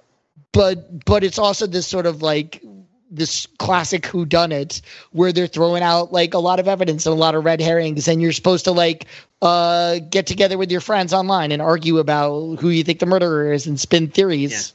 [0.51, 2.63] but but it's also this sort of like
[3.11, 4.81] this classic who done it
[5.11, 8.07] where they're throwing out like a lot of evidence and a lot of red herrings
[8.07, 9.05] and you're supposed to like
[9.41, 13.51] uh get together with your friends online and argue about who you think the murderer
[13.51, 14.73] is and spin theories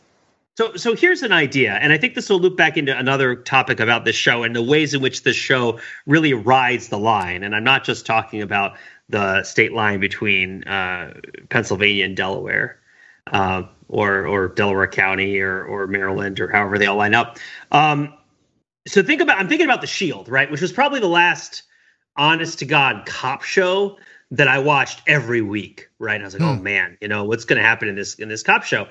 [0.56, 3.80] So, so here's an idea, and I think this will loop back into another topic
[3.80, 7.42] about this show and the ways in which this show really rides the line.
[7.42, 8.76] And I'm not just talking about
[9.08, 11.14] the state line between uh,
[11.48, 12.78] Pennsylvania and Delaware,
[13.32, 17.36] uh, or or Delaware County, or or Maryland, or however they all line up.
[17.72, 18.14] Um,
[18.86, 21.64] so think about I'm thinking about the Shield, right, which was probably the last
[22.16, 23.98] honest to god cop show
[24.30, 26.14] that I watched every week, right?
[26.14, 28.28] And I was like, oh man, you know what's going to happen in this in
[28.28, 28.86] this cop show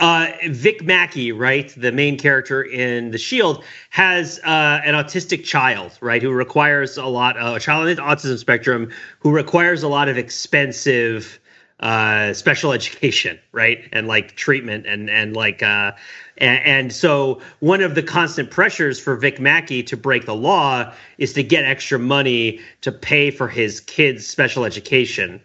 [0.00, 5.96] uh, Vic Mackey, right, the main character in The Shield, has uh, an autistic child,
[6.00, 9.88] right, who requires a lot, uh, a child on the autism spectrum who requires a
[9.88, 11.38] lot of expensive
[11.80, 15.62] uh, special education, right, and like treatment and and like.
[15.62, 15.92] Uh,
[16.38, 20.92] and, and so one of the constant pressures for Vic Mackey to break the law
[21.18, 25.40] is to get extra money to pay for his kid's special education.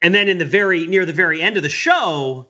[0.00, 2.48] And then in the very near the very end of the show,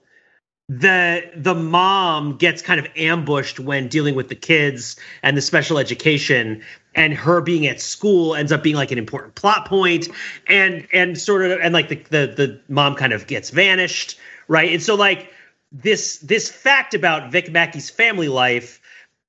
[0.78, 5.76] the the mom gets kind of ambushed when dealing with the kids and the special
[5.76, 6.62] education
[6.94, 10.08] and her being at school ends up being like an important plot point
[10.46, 14.72] and and sort of and like the the, the mom kind of gets vanished right
[14.72, 15.30] and so like
[15.72, 18.80] this this fact about Vic Mackey's family life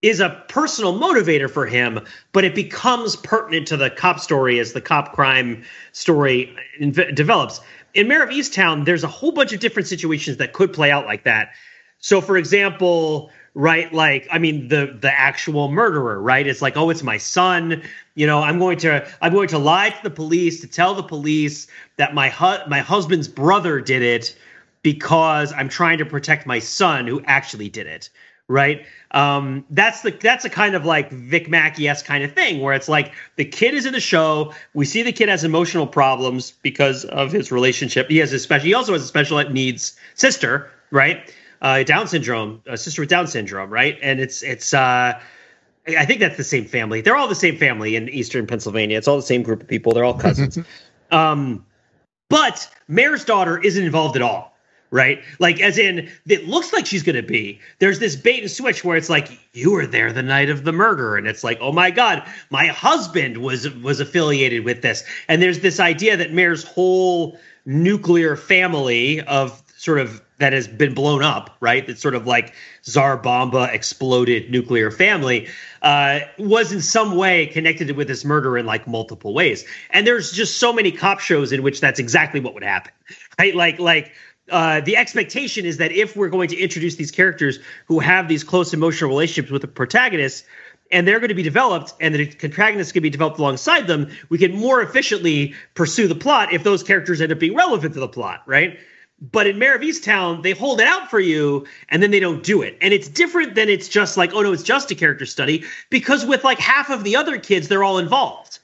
[0.01, 1.97] is a personal motivator for him,
[2.33, 6.53] but it becomes pertinent to the cop story as the cop crime story
[7.13, 7.61] develops.
[7.93, 11.05] In Mare of Easttown, there's a whole bunch of different situations that could play out
[11.05, 11.53] like that.
[11.99, 16.45] So, for example, right, like I mean, the the actual murderer, right?
[16.45, 17.83] It's like, oh, it's my son.
[18.15, 21.03] You know, I'm going to I'm going to lie to the police to tell the
[21.03, 24.35] police that my hu- my husband's brother did it
[24.81, 28.09] because I'm trying to protect my son who actually did it
[28.53, 28.85] right?
[29.11, 32.73] Um, that's the that's a kind of like Vic Mackey esque kind of thing where
[32.73, 34.53] it's like the kid is in the show.
[34.73, 38.09] We see the kid has emotional problems because of his relationship.
[38.09, 38.65] He has a special.
[38.65, 41.33] He also has a special needs sister, right?
[41.61, 43.97] Uh, Down syndrome, a sister with Down syndrome, right?
[44.01, 44.73] And it's it's.
[44.73, 45.19] Uh,
[45.85, 47.01] I think that's the same family.
[47.01, 48.97] They're all the same family in Eastern Pennsylvania.
[48.97, 49.91] It's all the same group of people.
[49.91, 50.57] They're all cousins.
[51.11, 51.65] um,
[52.29, 54.52] but Mare's daughter isn't involved at all
[54.93, 55.23] right?
[55.39, 57.59] Like, as in, it looks like she's going to be.
[57.79, 60.71] There's this bait and switch where it's like, you were there the night of the
[60.71, 65.41] murder, and it's like, oh my god, my husband was was affiliated with this, and
[65.41, 71.23] there's this idea that Mare's whole nuclear family of sort of that has been blown
[71.23, 71.87] up, right?
[71.87, 72.53] That's sort of like
[72.83, 75.47] Tsar Bomba exploded nuclear family
[75.81, 79.65] uh, was in some way connected with this murder in like multiple ways.
[79.89, 82.91] And there's just so many cop shows in which that's exactly what would happen,
[83.39, 83.55] right?
[83.55, 84.11] Like like
[84.49, 88.43] uh, the expectation is that if we're going to introduce these characters who have these
[88.43, 90.45] close emotional relationships with the protagonist,
[90.91, 94.37] and they're going to be developed, and the protagonists can be developed alongside them, we
[94.37, 98.07] can more efficiently pursue the plot if those characters end up being relevant to the
[98.07, 98.77] plot, right?
[99.31, 102.43] But in Mare of Easttown, they hold it out for you and then they don't
[102.43, 102.77] do it.
[102.81, 106.25] And it's different than it's just like, oh no, it's just a character study, because
[106.25, 108.59] with like half of the other kids, they're all involved.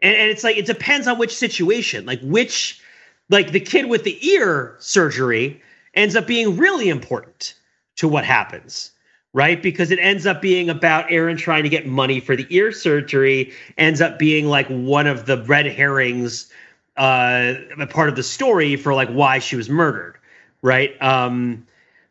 [0.00, 2.80] And, and it's like, it depends on which situation, like which
[3.28, 5.62] like the kid with the ear surgery
[5.94, 7.54] ends up being really important
[7.96, 8.92] to what happens
[9.34, 9.62] right?
[9.62, 13.52] Because it ends up being about Erin trying to get money for the ear surgery
[13.76, 16.50] ends up being like one of the red herrings
[16.96, 20.16] uh a part of the story for like why she was murdered
[20.62, 21.00] right?
[21.00, 21.66] Um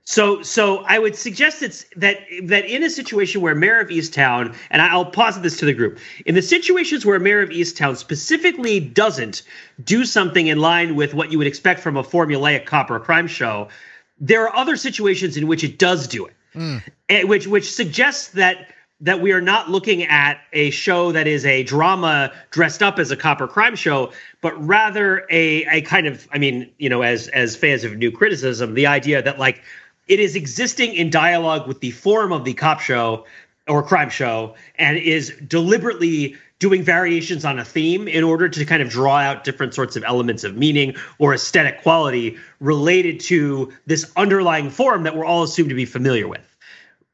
[0.09, 4.55] so, so I would suggest it's that that in a situation where Mare of Easttown,
[4.69, 8.79] and I'll posit this to the group, in the situations where Mare of Easttown specifically
[8.79, 9.43] doesn't
[9.83, 13.27] do something in line with what you would expect from a formulaic cop or crime
[13.27, 13.67] show,
[14.17, 17.27] there are other situations in which it does do it, mm.
[17.27, 18.69] which which suggests that
[19.01, 23.11] that we are not looking at a show that is a drama dressed up as
[23.11, 27.01] a cop or crime show, but rather a a kind of, I mean, you know,
[27.01, 29.63] as as fans of new criticism, the idea that like
[30.07, 33.25] it is existing in dialogue with the form of the cop show
[33.67, 38.81] or crime show and is deliberately doing variations on a theme in order to kind
[38.81, 44.11] of draw out different sorts of elements of meaning or aesthetic quality related to this
[44.15, 46.56] underlying form that we're all assumed to be familiar with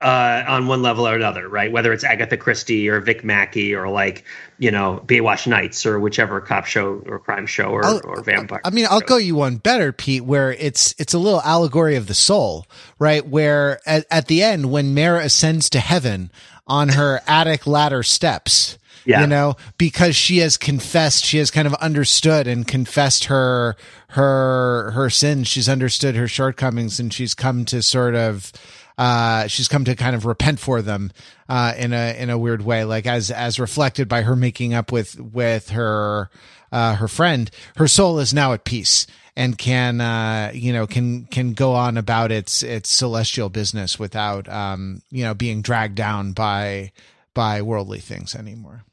[0.04, 1.72] uh, on one level or another, right?
[1.72, 4.26] Whether it's Agatha Christie or Vic Mackey or like
[4.60, 8.60] you know Baywatch Nights or whichever cop show or crime show or, or vampire.
[8.66, 12.08] I mean, I'll go you one better, Pete, where it's it's a little allegory of
[12.08, 12.68] the soul,
[13.00, 13.26] right?
[13.26, 16.30] Where at, at the end, when Mare ascends to heaven
[16.68, 18.78] on her attic ladder steps.
[19.06, 19.20] Yeah.
[19.20, 23.76] You know, because she has confessed, she has kind of understood and confessed her
[24.10, 25.50] her her sins.
[25.50, 28.54] She's understood her shortcomings and she's come to sort of
[28.98, 31.12] uh, she's come to kind of repent for them
[31.50, 34.92] uh, in a in a weird way, like as as reflected by her making up
[34.92, 36.30] with with her
[36.72, 37.50] uh, her friend.
[37.78, 41.98] Her soul is now at peace and can uh, you know can can go on
[41.98, 46.92] about its its celestial business without um, you know being dragged down by
[47.34, 48.84] by worldly things anymore.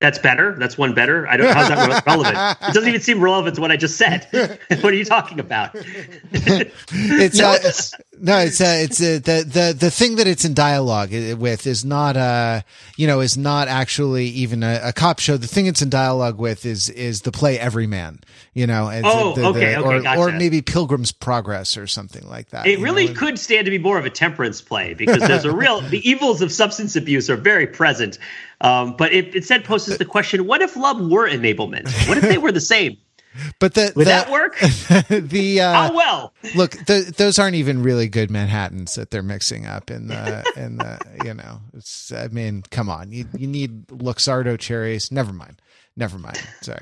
[0.00, 0.54] That's better.
[0.56, 1.26] That's one better.
[1.26, 1.52] I don't.
[1.52, 2.36] How's that relevant?
[2.36, 4.28] It doesn't even seem relevant to what I just said.
[4.68, 5.70] what are you talking about?
[6.32, 7.58] it's uh,
[8.20, 11.84] no, it's uh, it's uh, the the the thing that it's in dialogue with is
[11.84, 12.60] not uh
[12.96, 15.36] you know is not actually even a, a cop show.
[15.36, 18.20] The thing it's in dialogue with is is the play Everyman.
[18.54, 18.88] You know.
[19.04, 20.20] oh, the, okay, the, okay, or, gotcha.
[20.20, 22.66] or maybe Pilgrim's Progress or something like that.
[22.68, 23.14] It really know?
[23.14, 26.40] could stand to be more of a temperance play because there's a real the evils
[26.40, 28.18] of substance abuse are very present
[28.60, 31.86] um, but it instead poses the question: What if love were enablement?
[32.08, 32.96] What if they were the same?
[33.60, 34.58] But the, would the, that work?
[35.08, 36.34] the uh, how well?
[36.56, 40.78] Look, the, those aren't even really good Manhattan's that they're mixing up in the in
[40.78, 41.60] the you know.
[41.74, 45.12] It's I mean, come on, you you need Luxardo cherries.
[45.12, 45.60] Never mind,
[45.96, 46.40] never mind.
[46.62, 46.80] Sorry.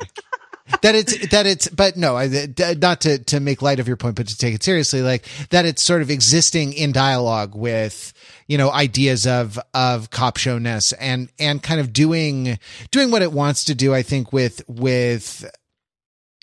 [0.83, 2.49] That it's that it's but no I,
[2.79, 5.65] not to to make light of your point but to take it seriously like that
[5.65, 8.13] it's sort of existing in dialogue with
[8.47, 12.59] you know ideas of of cop showness and and kind of doing
[12.91, 15.49] doing what it wants to do i think with with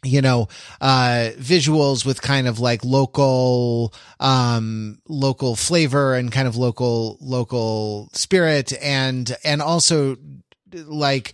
[0.03, 0.47] you know
[0.81, 8.09] uh visuals with kind of like local um local flavor and kind of local local
[8.13, 10.17] spirit and and also
[10.85, 11.33] like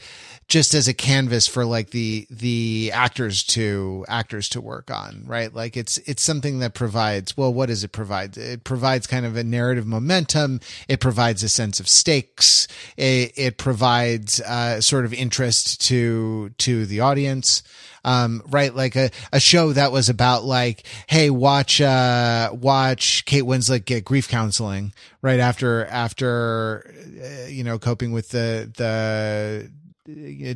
[0.49, 5.53] just as a canvas for like the the actors to actors to work on right?
[5.53, 8.35] Like it's it's something that provides well what does it provide?
[8.35, 10.59] It provides kind of a narrative momentum.
[10.87, 12.67] It provides a sense of stakes.
[12.97, 17.63] It, it provides uh, sort of interest to to the audience.
[18.05, 18.73] Um, right?
[18.73, 24.05] Like a, a show that was about like, hey, watch, uh, watch Kate Winslet get
[24.05, 25.39] grief counseling right?
[25.39, 29.69] After, after, uh, you know, coping with the, the,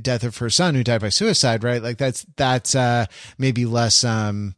[0.02, 1.82] death of her son who died by suicide, right?
[1.82, 3.06] Like that's that's uh
[3.38, 4.56] maybe less um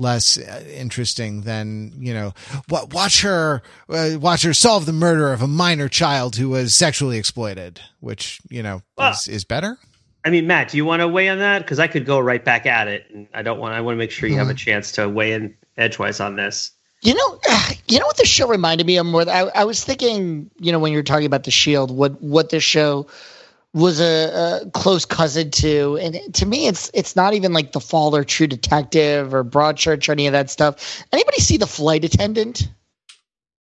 [0.00, 2.32] less uh, interesting than you know
[2.68, 6.74] what watch her uh, watch her solve the murder of a minor child who was
[6.74, 9.78] sexually exploited which you know well, is, is better
[10.24, 12.44] i mean matt do you want to weigh on that because i could go right
[12.44, 14.38] back at it and i don't want i want to make sure you mm-hmm.
[14.38, 14.56] have a mm-hmm.
[14.56, 16.72] chance to weigh in edgewise on this
[17.02, 17.40] you know,
[17.88, 19.28] you know what the show reminded me of more.
[19.28, 22.50] I, I was thinking, you know, when you were talking about the Shield, what what
[22.50, 23.06] this show
[23.72, 27.80] was a, a, close cousin to, and to me, it's it's not even like the
[27.80, 31.04] Fall or True Detective or Broadchurch or any of that stuff.
[31.12, 32.68] Anybody see the Flight Attendant?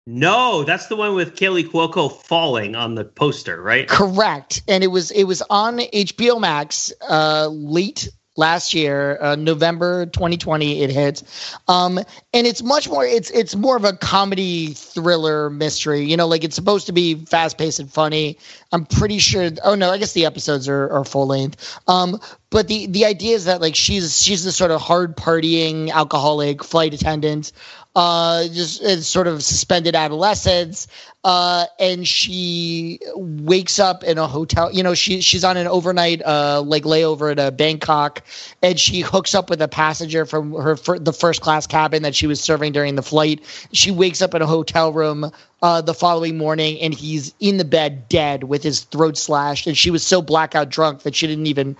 [0.06, 3.88] No, that's the one with Kaley Cuoco falling on the poster, right?
[3.88, 10.06] Correct, and it was it was on HBO Max uh, late last year, uh, November
[10.08, 11.24] 2020, it hit.
[11.68, 11.98] Um,
[12.34, 16.44] and it's much more, it's, it's more of a comedy thriller mystery, you know, like
[16.44, 18.38] it's supposed to be fast paced and funny.
[18.72, 19.50] I'm pretty sure.
[19.64, 21.80] Oh no, I guess the episodes are, are full length.
[21.88, 22.20] Um,
[22.50, 26.64] but the, the idea is that like she's, she's this sort of hard partying alcoholic
[26.64, 27.52] flight attendant
[27.96, 30.88] uh, just sort of suspended adolescence.
[31.24, 34.70] Uh, and she wakes up in a hotel.
[34.74, 38.24] You know, she she's on an overnight uh, like layover at a Bangkok,
[38.62, 42.14] and she hooks up with a passenger from her fir- the first class cabin that
[42.14, 43.42] she was serving during the flight.
[43.72, 45.32] She wakes up in a hotel room
[45.62, 49.66] uh, the following morning, and he's in the bed dead with his throat slashed.
[49.66, 51.78] And she was so blackout drunk that she didn't even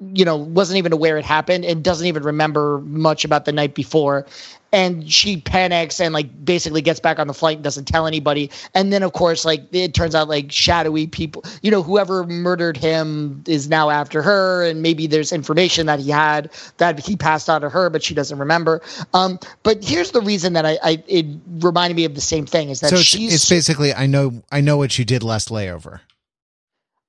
[0.00, 3.74] you know wasn't even aware it happened and doesn't even remember much about the night
[3.74, 4.26] before.
[4.72, 8.50] And she panics and like basically gets back on the flight and doesn't tell anybody.
[8.74, 12.76] And then of course like it turns out like shadowy people you know whoever murdered
[12.76, 14.64] him is now after her.
[14.64, 18.14] And maybe there's information that he had that he passed on to her but she
[18.14, 18.82] doesn't remember.
[19.14, 22.70] Um but here's the reason that i, I it reminded me of the same thing
[22.70, 25.48] is that so it's, she's it's basically i know i know what you did last
[25.48, 26.00] layover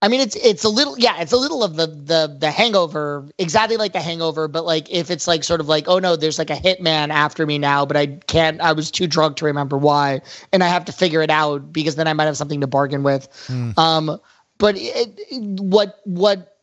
[0.01, 3.27] I mean, it's it's a little, yeah, it's a little of the the the Hangover,
[3.39, 6.37] exactly like the Hangover, but like if it's like sort of like, oh no, there's
[6.37, 9.75] like a hitman after me now, but I can't, I was too drunk to remember
[9.75, 10.21] why,
[10.53, 13.01] and I have to figure it out because then I might have something to bargain
[13.01, 13.27] with.
[13.47, 13.75] Mm.
[13.77, 14.19] Um,
[14.59, 16.57] but it, what what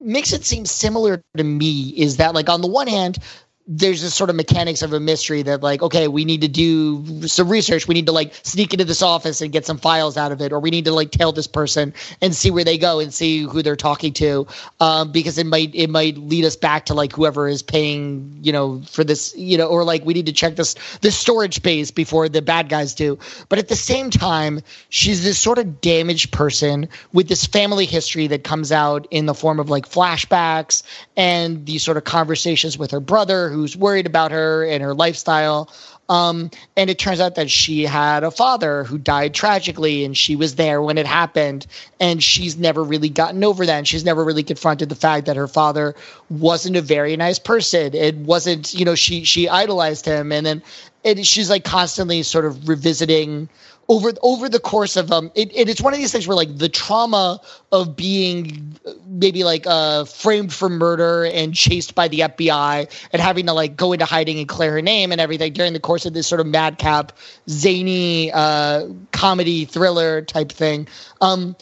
[0.00, 3.18] makes it seem similar to me is that like on the one hand,
[3.66, 7.26] there's this sort of mechanics of a mystery that like okay we need to do
[7.26, 7.88] some research.
[7.88, 10.52] We need to like sneak into this office and get some files out of it
[10.52, 13.42] or we need to like tail this person and see where they go and see
[13.42, 14.46] who they're talking to
[14.80, 18.52] um, because it might it might lead us back to like whoever is paying you
[18.52, 21.90] know for this you know or like we need to check this this storage space
[21.90, 23.18] before the bad guys do.
[23.48, 24.60] But at the same time
[24.90, 29.34] she's this sort of damaged person with this family history that comes out in the
[29.34, 30.82] form of like flashbacks
[31.16, 35.70] and these sort of conversations with her brother who's worried about her and her lifestyle.
[36.08, 40.36] Um, and it turns out that she had a father who died tragically, and she
[40.36, 41.66] was there when it happened.
[41.98, 43.78] And she's never really gotten over that.
[43.78, 45.94] And she's never really confronted the fact that her father
[46.28, 47.94] wasn't a very nice person.
[47.94, 50.62] It wasn't, you know, she she idolized him, and then
[51.04, 53.48] it, she's like constantly sort of revisiting
[53.88, 56.56] over over the course of um it, it, it's one of these things where like
[56.56, 57.40] the trauma
[57.72, 58.76] of being
[59.06, 63.76] maybe like uh framed for murder and chased by the FBI and having to like
[63.76, 66.40] go into hiding and clear her name and everything during the course of this sort
[66.40, 67.12] of madcap
[67.48, 70.88] zany uh comedy thriller type thing
[71.20, 71.56] um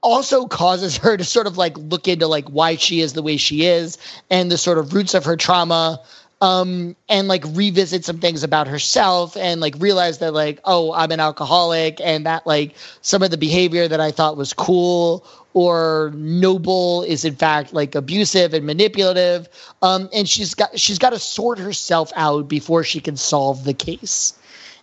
[0.00, 3.36] also causes her to sort of like look into like why she is the way
[3.36, 3.98] she is
[4.30, 6.00] and the sort of roots of her trauma
[6.40, 11.10] um and like revisit some things about herself and like realize that like oh i'm
[11.10, 16.12] an alcoholic and that like some of the behavior that i thought was cool or
[16.14, 19.48] noble is in fact like abusive and manipulative.
[19.82, 23.74] Um and she's got she's got to sort herself out before she can solve the
[23.74, 24.38] case.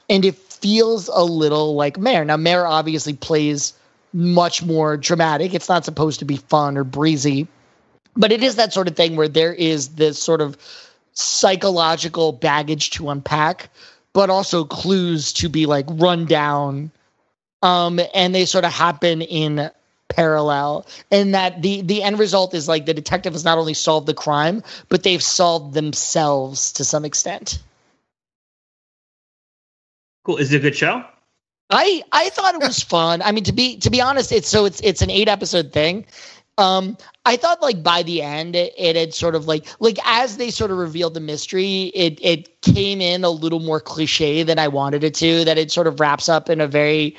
[0.10, 2.26] And it feels a little like mare.
[2.26, 3.74] Now mare obviously plays
[4.12, 5.54] much more dramatic.
[5.54, 7.48] It's not supposed to be fun or breezy
[8.18, 10.58] but it is that sort of thing where there is this sort of
[11.16, 13.70] psychological baggage to unpack,
[14.14, 16.92] but also clues to be like run down.
[17.62, 19.72] Um, and they sort of happen in
[20.08, 24.08] parallel and that the the end result is like the detective has not only solved
[24.08, 27.60] the crime but they've solved themselves to some extent.
[30.24, 30.38] Cool.
[30.38, 31.04] Is it a good show?
[31.70, 33.22] I i thought it was fun.
[33.22, 36.06] I mean to be to be honest it's so it's it's an eight episode thing.
[36.58, 40.38] Um I thought like by the end it, it had sort of like like as
[40.38, 44.60] they sort of revealed the mystery, it it came in a little more cliche than
[44.60, 45.44] I wanted it to.
[45.44, 47.16] That it sort of wraps up in a very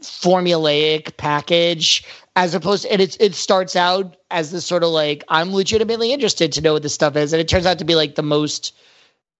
[0.00, 2.04] formulaic package
[2.36, 6.12] as opposed to, and it's it starts out as this sort of like I'm legitimately
[6.12, 8.22] interested to know what this stuff is, and it turns out to be like the
[8.22, 8.72] most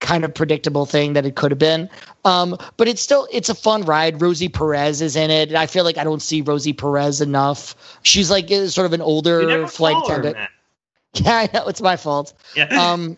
[0.03, 1.89] kind of predictable thing that it could have been.
[2.25, 4.21] Um, but it's still it's a fun ride.
[4.21, 5.49] Rosie Perez is in it.
[5.49, 7.75] And I feel like I don't see Rosie Perez enough.
[8.03, 10.37] She's like sort of an older flight attendant.
[11.15, 12.33] Yeah, I know it's my fault.
[12.55, 12.63] Yeah.
[12.63, 13.17] Um,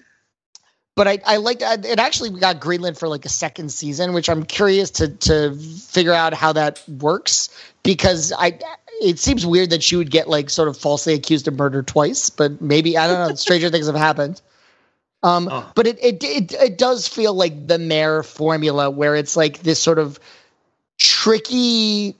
[0.96, 1.98] but I, I liked it.
[1.98, 6.12] Actually, we got Greenland for like a second season, which I'm curious to to figure
[6.12, 7.48] out how that works
[7.84, 8.60] because I
[9.02, 12.30] it seems weird that she would get like sort of falsely accused of murder twice,
[12.30, 13.36] but maybe I don't know.
[13.36, 14.42] stranger things have happened.
[15.24, 15.72] Um, oh.
[15.76, 19.82] But it, it it it does feel like the Mare formula, where it's like this
[19.82, 20.20] sort of
[20.98, 22.16] tricky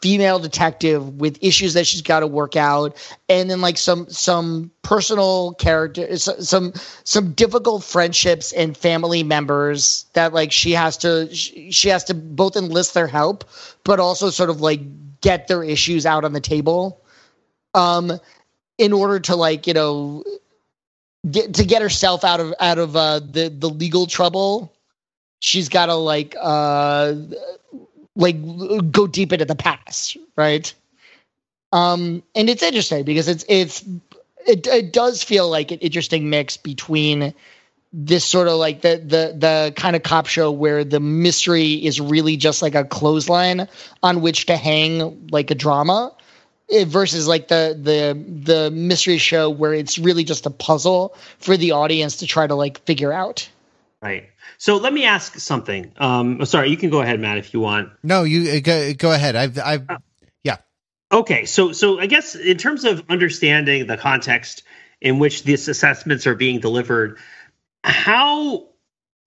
[0.00, 2.96] female detective with issues that she's got to work out
[3.28, 6.72] and then like some some personal character some
[7.04, 12.56] some difficult friendships and family members that like she has to she has to both
[12.56, 13.44] enlist their help
[13.84, 14.80] but also sort of like
[15.20, 17.02] get their issues out on the table
[17.74, 18.10] um
[18.78, 20.24] in order to like you know
[21.30, 24.72] get to get herself out of out of uh the the legal trouble
[25.40, 27.14] she's got to like uh
[28.16, 30.72] like go deep into the past, right?
[31.72, 33.84] Um, and it's interesting because it's it's
[34.46, 37.34] it, it does feel like an interesting mix between
[37.92, 42.00] this sort of like the the the kind of cop show where the mystery is
[42.00, 43.68] really just like a clothesline
[44.02, 46.12] on which to hang like a drama
[46.86, 51.72] versus like the the the mystery show where it's really just a puzzle for the
[51.72, 53.48] audience to try to like figure out
[54.02, 55.92] right so let me ask something.
[55.98, 57.90] Um, oh, sorry, you can go ahead, Matt, if you want.
[58.02, 59.36] No, you uh, go, go ahead.
[59.36, 59.98] I've, I've, uh,
[60.42, 60.56] yeah.
[61.12, 64.62] Okay, so so I guess in terms of understanding the context
[65.00, 67.18] in which these assessments are being delivered,
[67.82, 68.68] how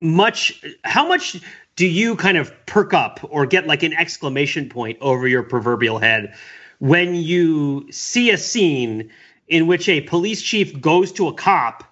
[0.01, 1.39] much how much
[1.75, 5.99] do you kind of perk up or get like an exclamation point over your proverbial
[5.99, 6.33] head
[6.79, 9.09] when you see a scene
[9.47, 11.83] in which a police chief goes to a cop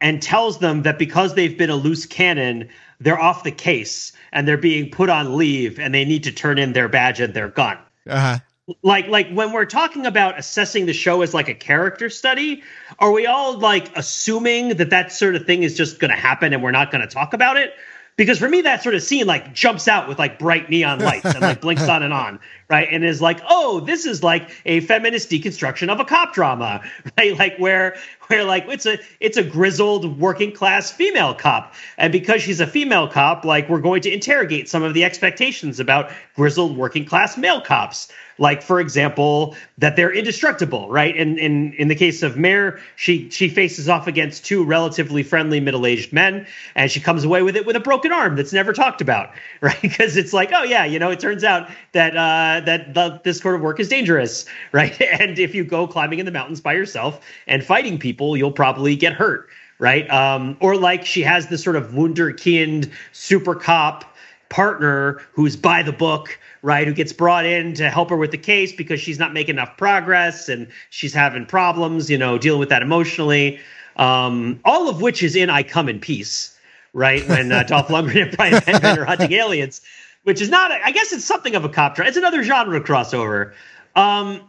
[0.00, 2.68] and tells them that because they've been a loose cannon,
[3.00, 6.58] they're off the case and they're being put on leave and they need to turn
[6.58, 7.78] in their badge and their gun.
[8.08, 8.38] Uh-huh.
[8.82, 12.62] Like like when we're talking about assessing the show as like a character study,
[12.98, 16.52] are we all like assuming that that sort of thing is just going to happen
[16.52, 17.72] and we're not going to talk about it?
[18.18, 21.24] Because for me that sort of scene like jumps out with like bright neon lights
[21.24, 22.38] and like blinks on and on
[22.68, 22.88] right?
[22.90, 26.82] And is like oh this is like a feminist deconstruction of a cop drama
[27.18, 27.38] right?
[27.38, 27.96] Like where
[28.26, 31.72] where like it's a it's a grizzled working class female cop.
[31.96, 35.80] And because she's a female cop like we're going to interrogate some of the expectations
[35.80, 38.08] about grizzled working class male cops
[38.38, 41.16] like for example that they're indestructible right?
[41.16, 45.60] And in in the case of Mare she she faces off against two relatively friendly
[45.60, 49.00] middle-aged men and she comes away with it with a broken arm that's never talked
[49.00, 49.30] about
[49.60, 49.80] right?
[49.82, 53.38] Because it's like oh yeah you know it turns out that uh that the, this
[53.38, 55.00] sort of work is dangerous right?
[55.00, 58.96] And if you go climbing in the mountains by yourself and fighting people you'll probably
[58.96, 60.08] get hurt right?
[60.10, 64.04] Um or like she has this sort of wunderkind super cop
[64.48, 68.38] partner who's by the book right, who gets brought in to help her with the
[68.38, 72.68] case because she's not making enough progress and she's having problems, you know, dealing with
[72.70, 73.60] that emotionally.
[73.96, 76.56] Um, all of which is in I Come in Peace,
[76.92, 77.26] right?
[77.28, 79.80] When uh, Dolph Lundgren and Brian Benben are hunting aliens,
[80.24, 82.08] which is not, I guess it's something of a cop drama.
[82.08, 83.52] It's another genre crossover.
[83.96, 84.48] Um,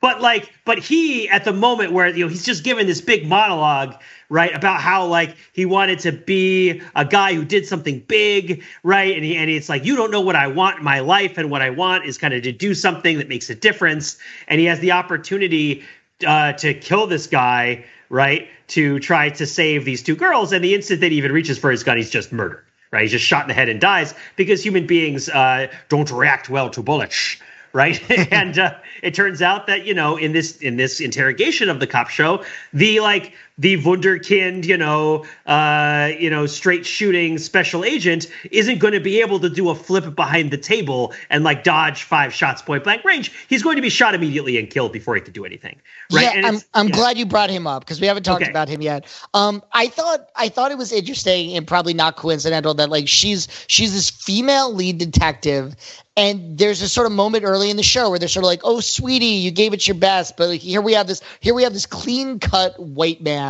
[0.00, 3.26] but like, but he at the moment where you know he's just given this big
[3.26, 3.96] monologue
[4.30, 4.54] right?
[4.54, 9.14] About how like he wanted to be a guy who did something big, right?
[9.14, 11.50] And he, and it's like you don't know what I want in my life, and
[11.50, 14.16] what I want is kind of to do something that makes a difference.
[14.48, 15.82] And he has the opportunity
[16.26, 18.48] uh, to kill this guy, right?
[18.68, 21.70] To try to save these two girls, and the instant that he even reaches for
[21.70, 22.64] his gun, he's just murdered.
[22.92, 26.50] Right, he's just shot in the head and dies because human beings uh, don't react
[26.50, 27.36] well to bullets
[27.72, 28.00] right?
[28.32, 31.86] and uh, it turns out that you know in this in this interrogation of the
[31.86, 38.26] cop show, the like the wunderkind, you know, uh, you know, straight shooting special agent
[38.50, 42.02] isn't going to be able to do a flip behind the table and like dodge
[42.02, 43.30] five shots point blank range.
[43.48, 45.78] He's going to be shot immediately and killed before he could do anything.
[46.10, 46.34] Right.
[46.34, 46.94] Yeah, I'm I'm yeah.
[46.94, 48.50] glad you brought him up because we haven't talked okay.
[48.50, 49.04] about him yet.
[49.34, 53.46] Um, I thought I thought it was interesting and probably not coincidental that like she's
[53.66, 55.76] she's this female lead detective
[56.16, 58.60] and there's a sort of moment early in the show where they're sort of like,
[58.62, 61.62] "Oh, sweetie, you gave it your best," but like, here we have this here we
[61.62, 63.49] have this clean cut white man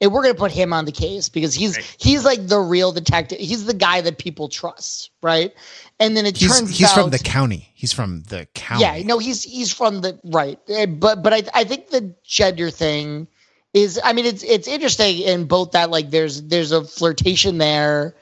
[0.00, 1.96] and we're gonna put him on the case because he's Right.
[1.98, 3.38] he's like the real detective.
[3.38, 5.52] He's the guy that people trust, right?
[5.98, 7.70] And then it He's turns he's out from the county.
[7.74, 8.82] He's from the county.
[8.82, 12.70] yeah, no, he's he's from the right, Eh, but but I I think the gender
[12.70, 13.26] thing
[13.72, 18.14] is I mean it's it's interesting in both that like there's there's a flirtation there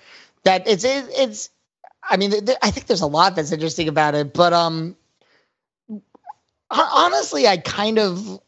[0.45, 1.51] that it's it's
[2.09, 4.97] I mean th- I think there's a lot that's interesting about it, but um
[6.71, 8.41] honestly I kind of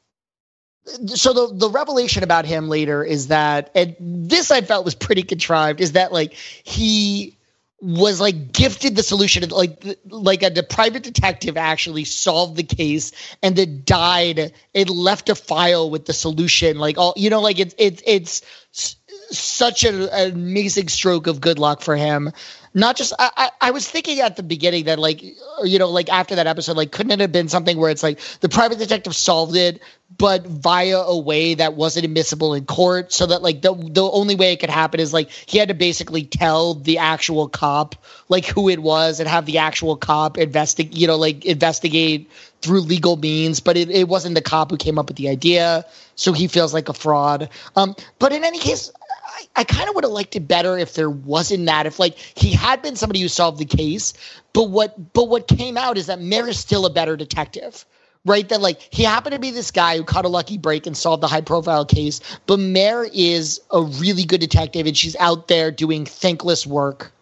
[1.06, 5.22] so the the revelation about him later is that and this I felt was pretty
[5.22, 7.36] contrived is that like he
[7.80, 13.12] was like gifted the solution like like a the private detective actually solved the case
[13.42, 16.78] and then died it left a file with the solution.
[16.78, 18.96] Like all you know like it's it's it's
[19.30, 22.32] such a, an amazing stroke of good luck for him
[22.76, 26.10] not just I, I I was thinking at the beginning that like you know like
[26.10, 29.16] after that episode like couldn't it have been something where it's like the private detective
[29.16, 29.82] solved it
[30.16, 34.34] but via a way that wasn't admissible in court so that like the the only
[34.34, 37.96] way it could happen is like he had to basically tell the actual cop
[38.28, 42.80] like who it was and have the actual cop investigate you know like investigate through
[42.80, 46.32] legal means but it, it wasn't the cop who came up with the idea so
[46.32, 47.50] he feels like a fraud.
[47.74, 48.90] Um but in any case
[49.36, 51.86] I, I kind of would have liked it better if there wasn't that.
[51.86, 54.14] If like he had been somebody who solved the case,
[54.52, 57.84] but what but what came out is that Mare is still a better detective.
[58.24, 58.48] Right?
[58.48, 61.22] That like he happened to be this guy who caught a lucky break and solved
[61.22, 65.70] the high profile case, but Mare is a really good detective and she's out there
[65.70, 67.12] doing thankless work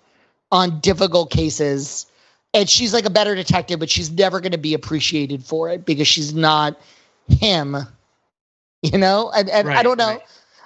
[0.51, 2.07] on difficult cases.
[2.55, 5.85] And she's like a better detective, but she's never going to be appreciated for it
[5.85, 6.81] because she's not
[7.29, 7.77] him.
[8.81, 9.31] You know?
[9.35, 10.07] And, and I don't know.
[10.07, 10.23] right.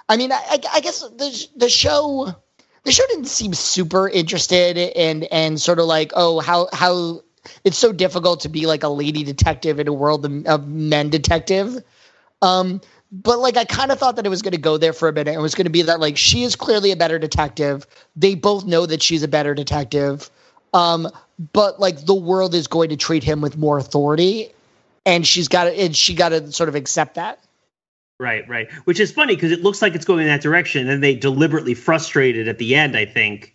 [0.09, 2.33] I mean, I, I- guess the the show
[2.83, 7.21] the show didn't seem super interested and and sort of like oh how how
[7.63, 11.09] it's so difficult to be like a lady detective in a world of, of men
[11.09, 11.77] detective.
[12.41, 12.81] Um,
[13.11, 15.13] but like I kind of thought that it was going to go there for a
[15.13, 15.33] minute.
[15.33, 17.85] It was going to be that like she is clearly a better detective.
[18.15, 20.29] They both know that she's a better detective.
[20.73, 21.07] Um,
[21.53, 24.53] but like the world is going to treat him with more authority,
[25.05, 27.39] and she's got to and she got to sort of accept that.
[28.19, 28.69] Right, right.
[28.83, 31.73] Which is funny because it looks like it's going in that direction, and they deliberately
[31.73, 32.97] frustrated at the end.
[32.97, 33.53] I think,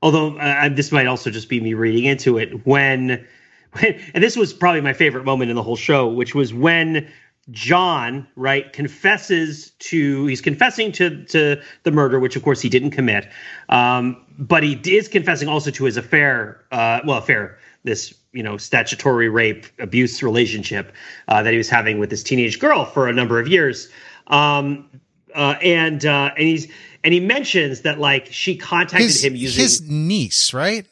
[0.00, 3.26] although uh, this might also just be me reading into it when,
[3.72, 7.06] when, and this was probably my favorite moment in the whole show, which was when
[7.50, 12.92] John right confesses to he's confessing to to the murder, which of course he didn't
[12.92, 13.28] commit,
[13.68, 16.64] um, but he is confessing also to his affair.
[16.72, 20.92] Uh, well, affair this you know statutory rape abuse relationship
[21.28, 23.88] uh, that he was having with this teenage girl for a number of years
[24.26, 24.90] um,
[25.34, 26.68] uh, and uh, and he's
[27.04, 30.86] and he mentions that like she contacted His, him using his niece, right?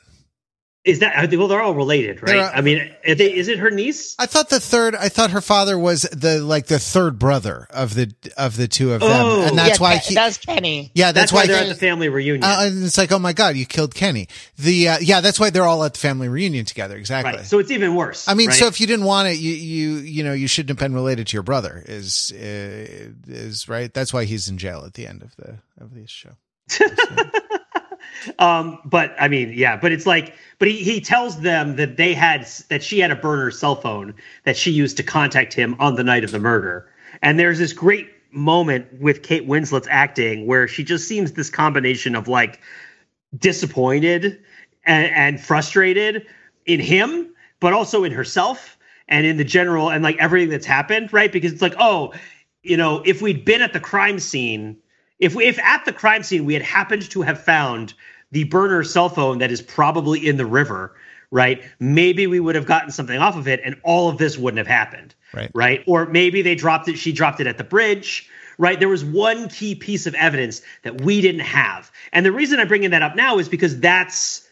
[0.84, 3.70] Is that well they're all related right They're, uh, I mean they, is it her
[3.70, 4.94] niece I thought the third.
[4.94, 8.92] I thought her father was the like the third brother of the of the two
[8.92, 9.42] of them, Oh.
[9.42, 10.14] and that's yeah, why he.
[10.14, 10.90] that's Kenny.
[10.94, 11.46] Yeah, that's, that's, why why.
[11.46, 14.28] they're at the family reunion uh, and it's like, oh my god, you killed Kenny.
[14.58, 16.96] The uh, yeah, that's why they're all at the family reunion together.
[16.96, 17.36] Exactly.
[17.36, 18.56] right so it's even worse I mean, right?
[18.56, 21.26] so if you didn't want it, you you you know you shouldn't have been related
[21.28, 21.82] to your brother.
[21.86, 23.92] Is uh, is right?
[23.92, 26.30] That's why he's in jail at the end of the of this show.
[28.38, 32.14] um but i mean yeah but it's like but he, he tells them that they
[32.14, 35.96] had that she had a burner cell phone that she used to contact him on
[35.96, 36.88] the night of the murder.
[37.22, 42.16] And there's this great moment with kate winslet's acting where she just seems this combination
[42.16, 42.60] of like
[43.38, 44.40] disappointed
[44.84, 46.26] and, and frustrated
[46.66, 51.12] in him but also in herself and in the general and like everything that's happened
[51.12, 51.30] right?
[51.30, 52.12] Because it's like oh
[52.62, 54.76] you know if we'd been at the crime scene
[55.24, 57.94] if we, if at the crime scene we had happened to have found
[58.30, 60.94] the burner cell phone that is probably in the river,
[61.30, 61.62] right?
[61.80, 64.66] Maybe we would have gotten something off of it, and all of this wouldn't have
[64.66, 65.50] happened, Right.
[65.54, 65.82] Right?
[65.86, 66.96] Or maybe they dropped it.
[66.96, 68.78] She dropped it at the bridge, right?
[68.78, 72.68] There was one key piece of evidence that we didn't have, and the reason I'm
[72.68, 74.46] bringing that up now is because that's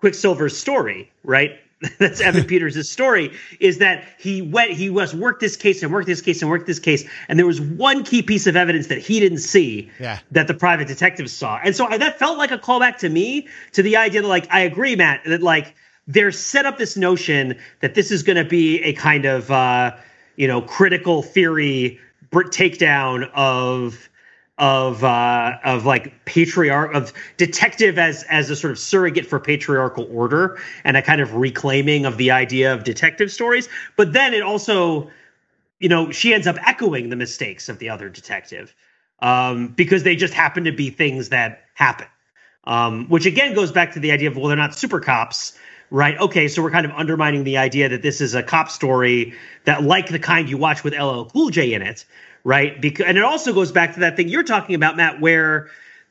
[0.00, 1.58] Quicksilver's story, right?
[1.98, 6.06] That's Evan Peters' story is that he went, he was worked this case and worked
[6.06, 8.98] this case and worked this case, and there was one key piece of evidence that
[8.98, 10.18] he didn't see Yeah.
[10.30, 13.48] that the private detectives saw, and so I, that felt like a callback to me
[13.72, 15.74] to the idea that like I agree, Matt, that like
[16.06, 19.92] they're set up this notion that this is going to be a kind of uh,
[20.36, 21.98] you know critical theory
[22.30, 24.08] br- takedown of
[24.58, 30.06] of uh of like patriarch of detective as as a sort of surrogate for patriarchal
[30.12, 33.68] order and a kind of reclaiming of the idea of detective stories.
[33.96, 35.10] But then it also
[35.80, 38.74] you know she ends up echoing the mistakes of the other detective
[39.20, 42.06] um because they just happen to be things that happen.
[42.64, 45.58] Um which again goes back to the idea of well they're not super cops
[45.90, 46.18] right?
[46.20, 49.32] Okay so we're kind of undermining the idea that this is a cop story
[49.64, 52.04] that like the kind you watch with LL Cool J in it
[52.44, 52.80] right?
[52.80, 55.70] Because and it also goes back to that thing you're talking about, Matt, where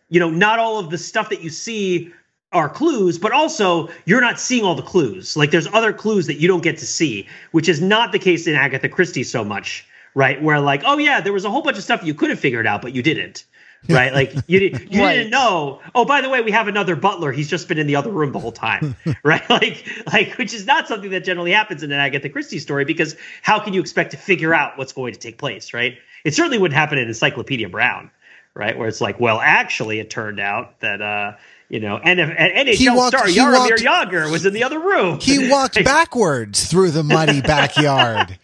[0.10, 2.14] you know not all of the stuff that you see
[2.52, 5.38] are clues, but also you're not seeing all the clues.
[5.38, 8.48] Like there's other clues that you don't get to see, which is not the case
[8.48, 10.42] in Agatha Christie so much, right?
[10.42, 12.68] Where like, oh yeah, there was a whole bunch of stuff you could have figured
[12.68, 13.46] out, but you didn't.
[13.90, 15.16] Right, like you, you right.
[15.16, 15.82] didn't know.
[15.96, 17.32] Oh, by the way, we have another butler.
[17.32, 19.50] He's just been in the other room the whole time, right?
[19.50, 23.16] Like, like which is not something that generally happens in an Agatha Christie story because
[23.42, 25.98] how can you expect to figure out what's going to take place, right?
[26.24, 28.12] It certainly wouldn't happen in Encyclopedia Brown,
[28.54, 28.78] right?
[28.78, 31.34] Where it's like, well, actually, it turned out that uh,
[31.72, 35.20] you know, and if and NHL walked, star Jaromir Jagr was in the other room.
[35.22, 38.38] He walked backwards through the muddy backyard.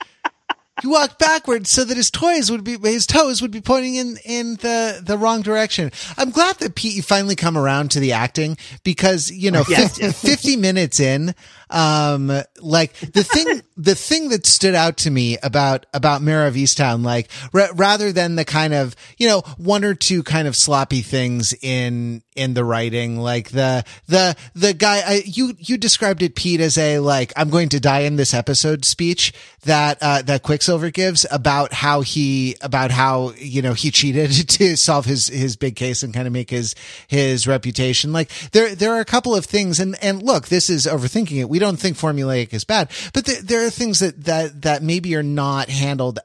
[0.82, 4.18] he walked backwards so that his toes would be his toes would be pointing in
[4.24, 5.92] in the the wrong direction.
[6.18, 9.98] I'm glad that Pete you finally come around to the acting because you know yes,
[9.98, 11.36] 50, 50 minutes in
[11.70, 12.28] um
[12.62, 17.04] like the thing the thing that stood out to me about about Mare of Easttown
[17.04, 21.02] like r- rather than the kind of you know one or two kind of sloppy
[21.02, 26.36] things in in the writing like the the the guy I, you you described it
[26.36, 30.44] Pete as a like I'm going to die in this episode speech that uh that
[30.44, 35.56] Quicksilver gives about how he about how you know he cheated to solve his his
[35.56, 36.76] big case and kind of make his
[37.08, 38.14] his reputation.
[38.14, 41.50] Like there there are a couple of things and and look this is overthinking it.
[41.50, 44.84] We we don't think formulaic is bad, but th- there are things that, that, that
[44.84, 46.20] maybe are not handled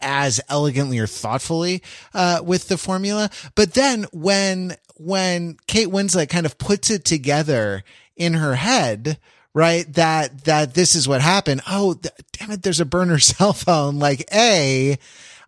[0.00, 1.82] as elegantly or thoughtfully,
[2.14, 3.28] uh, with the formula.
[3.54, 7.84] But then when, when Kate Winslet kind of puts it together
[8.16, 9.18] in her head,
[9.52, 9.84] right?
[9.92, 11.60] That, that this is what happened.
[11.68, 12.62] Oh, th- damn it.
[12.62, 13.98] There's a burner cell phone.
[13.98, 14.98] Like, A,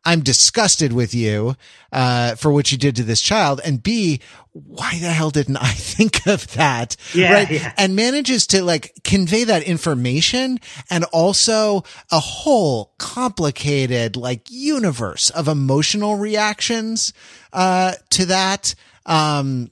[0.05, 1.57] I'm disgusted with you,
[1.93, 3.61] uh, for what you did to this child.
[3.65, 4.21] And B,
[4.53, 6.97] why the hell didn't I think of that?
[7.15, 7.51] Yeah, right.
[7.51, 7.73] Yeah.
[7.77, 10.59] And manages to like convey that information
[10.91, 17.13] and also a whole complicated like universe of emotional reactions,
[17.53, 18.75] uh, to that.
[19.07, 19.71] Um,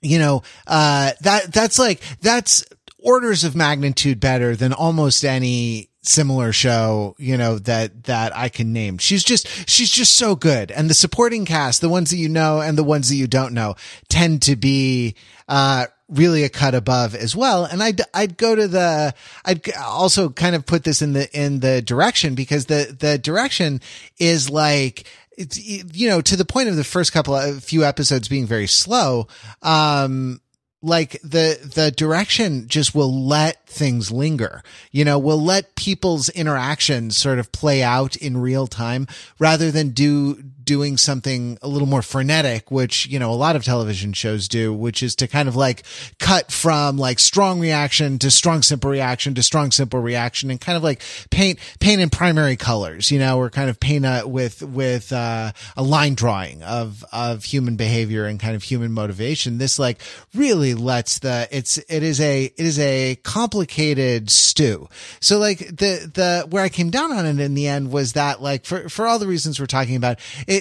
[0.00, 2.64] you know, uh, that, that's like, that's
[2.98, 8.72] orders of magnitude better than almost any similar show, you know, that, that I can
[8.72, 8.98] name.
[8.98, 10.70] She's just, she's just so good.
[10.70, 13.54] And the supporting cast, the ones that you know and the ones that you don't
[13.54, 13.74] know
[14.08, 15.14] tend to be,
[15.48, 17.64] uh, really a cut above as well.
[17.64, 21.60] And I'd, I'd go to the, I'd also kind of put this in the, in
[21.60, 23.80] the direction because the, the direction
[24.18, 25.04] is like,
[25.36, 28.66] it's, you know, to the point of the first couple of few episodes being very
[28.66, 29.26] slow.
[29.62, 30.40] Um,
[30.84, 34.62] like the the direction just will let things linger
[34.92, 39.06] you know will let people's interactions sort of play out in real time
[39.38, 43.64] rather than do doing something a little more frenetic, which, you know, a lot of
[43.64, 45.82] television shows do, which is to kind of like
[46.18, 50.76] cut from like strong reaction to strong, simple reaction to strong, simple reaction and kind
[50.76, 54.62] of like paint, paint in primary colors, you know, or kind of paint a, with,
[54.62, 59.58] with, uh, a line drawing of, of human behavior and kind of human motivation.
[59.58, 60.00] This like
[60.34, 64.88] really lets the, it's, it is a, it is a complicated stew.
[65.20, 68.40] So like the, the, where I came down on it in the end was that
[68.40, 70.18] like for, for all the reasons we're talking about,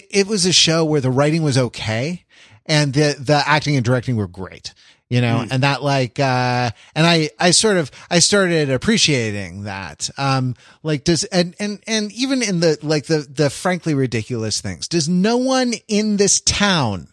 [0.09, 2.23] it was a show where the writing was okay
[2.65, 4.73] and the, the acting and directing were great
[5.13, 5.51] you know, mm.
[5.51, 10.09] and that like, uh, and I, I sort of, I started appreciating that.
[10.17, 14.87] Um, like does, and, and, and even in the, like the, the frankly ridiculous things,
[14.87, 17.09] does no one in this town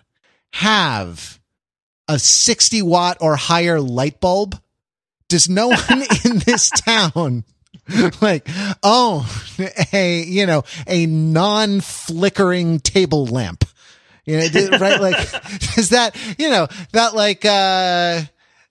[0.55, 1.39] have
[2.09, 4.59] a 60 watt or higher light bulb?
[5.29, 7.45] Does no one in this town
[8.21, 8.49] like,
[8.83, 9.27] oh,
[9.93, 13.65] a, you know, a non-flickering table lamp.
[14.25, 15.01] You know, right?
[15.01, 15.17] Like,
[15.79, 18.23] is that, you know, that like, uh,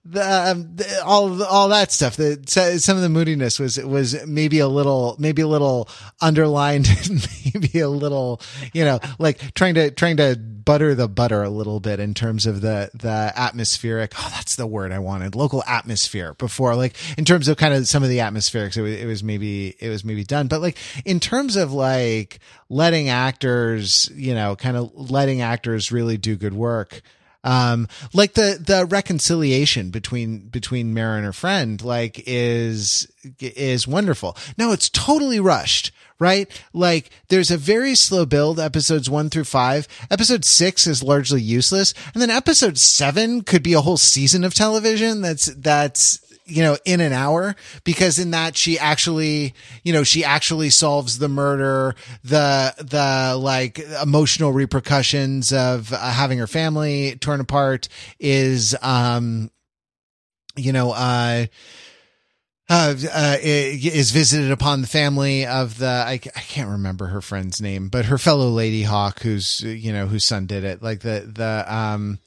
[0.04, 2.16] the, um, the, all all that stuff.
[2.16, 5.88] The some of the moodiness was was maybe a little maybe a little
[6.20, 6.88] underlined,
[7.54, 8.40] maybe a little
[8.72, 12.46] you know like trying to trying to butter the butter a little bit in terms
[12.46, 14.12] of the the atmospheric.
[14.18, 15.34] Oh, that's the word I wanted.
[15.34, 18.94] Local atmosphere before, like in terms of kind of some of the atmospherics, it was,
[18.94, 20.48] it was maybe it was maybe done.
[20.48, 22.38] But like in terms of like
[22.70, 27.02] letting actors, you know, kind of letting actors really do good work
[27.44, 34.36] um like the the reconciliation between between Mare and her friend like is is wonderful.
[34.56, 36.48] Now it's totally rushed right?
[36.72, 41.92] Like there's a very slow build episodes 1 through 5 episode 6 is largely useless.
[42.14, 46.20] And then episode 7 could be a whole season of television that's that's
[46.50, 51.18] you know, in an hour because in that she actually, you know, she actually solves
[51.18, 51.94] the murder,
[52.24, 57.88] the, the like emotional repercussions of uh, having her family torn apart
[58.18, 59.50] is, um,
[60.56, 61.46] you know, uh,
[62.70, 67.60] uh, uh, is visited upon the family of the I, I can't remember her friend's
[67.60, 71.28] name, but her fellow Lady Hawk, who's you know whose son did it, like the
[71.34, 72.20] the um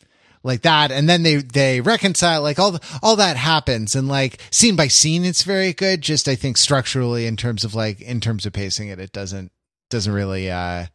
[0.44, 4.40] like that, and then they they reconcile, like all the, all that happens, and like
[4.52, 6.02] scene by scene, it's very good.
[6.02, 9.52] Just I think structurally, in terms of like in terms of pacing it, it doesn't
[9.90, 10.86] doesn't really uh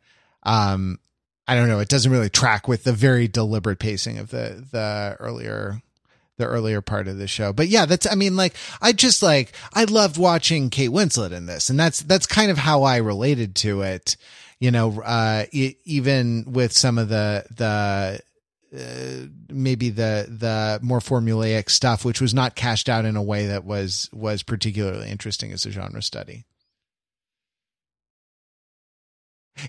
[0.42, 0.98] um
[1.46, 5.16] I don't know, it doesn't really track with the very deliberate pacing of the the
[5.18, 5.80] earlier
[6.36, 7.52] the earlier part of the show.
[7.52, 11.46] But yeah, that's I mean like I just like I loved watching Kate Winslet in
[11.46, 14.16] this and that's that's kind of how I related to it.
[14.60, 18.20] You know, uh even with some of the the
[18.76, 23.46] uh, maybe the the more formulaic stuff which was not cashed out in a way
[23.46, 26.44] that was was particularly interesting as a genre study.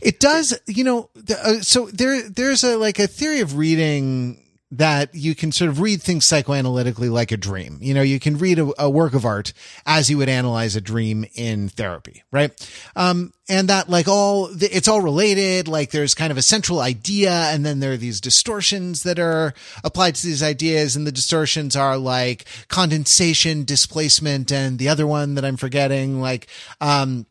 [0.02, 5.16] It does, you know, uh, so there there's a like a theory of reading that
[5.16, 7.80] you can sort of read things psychoanalytically like a dream.
[7.82, 9.52] You know, you can read a, a work of art
[9.86, 12.52] as you would analyze a dream in therapy, right?
[12.96, 15.68] Um, and that like all, it's all related.
[15.68, 19.56] Like there's kind of a central idea and then there are these distortions that are
[19.84, 20.96] applied to these ideas.
[20.96, 26.48] And the distortions are like condensation, displacement, and the other one that I'm forgetting, like,
[26.80, 27.26] um,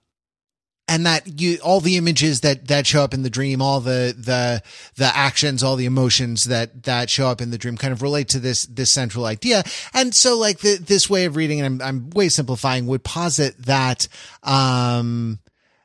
[0.88, 4.14] and that you all the images that that show up in the dream all the
[4.18, 4.62] the
[4.96, 8.28] the actions all the emotions that that show up in the dream kind of relate
[8.28, 9.62] to this this central idea.
[9.92, 13.56] And so like the, this way of reading and I'm, I'm way simplifying would posit
[13.66, 14.08] that
[14.42, 15.38] um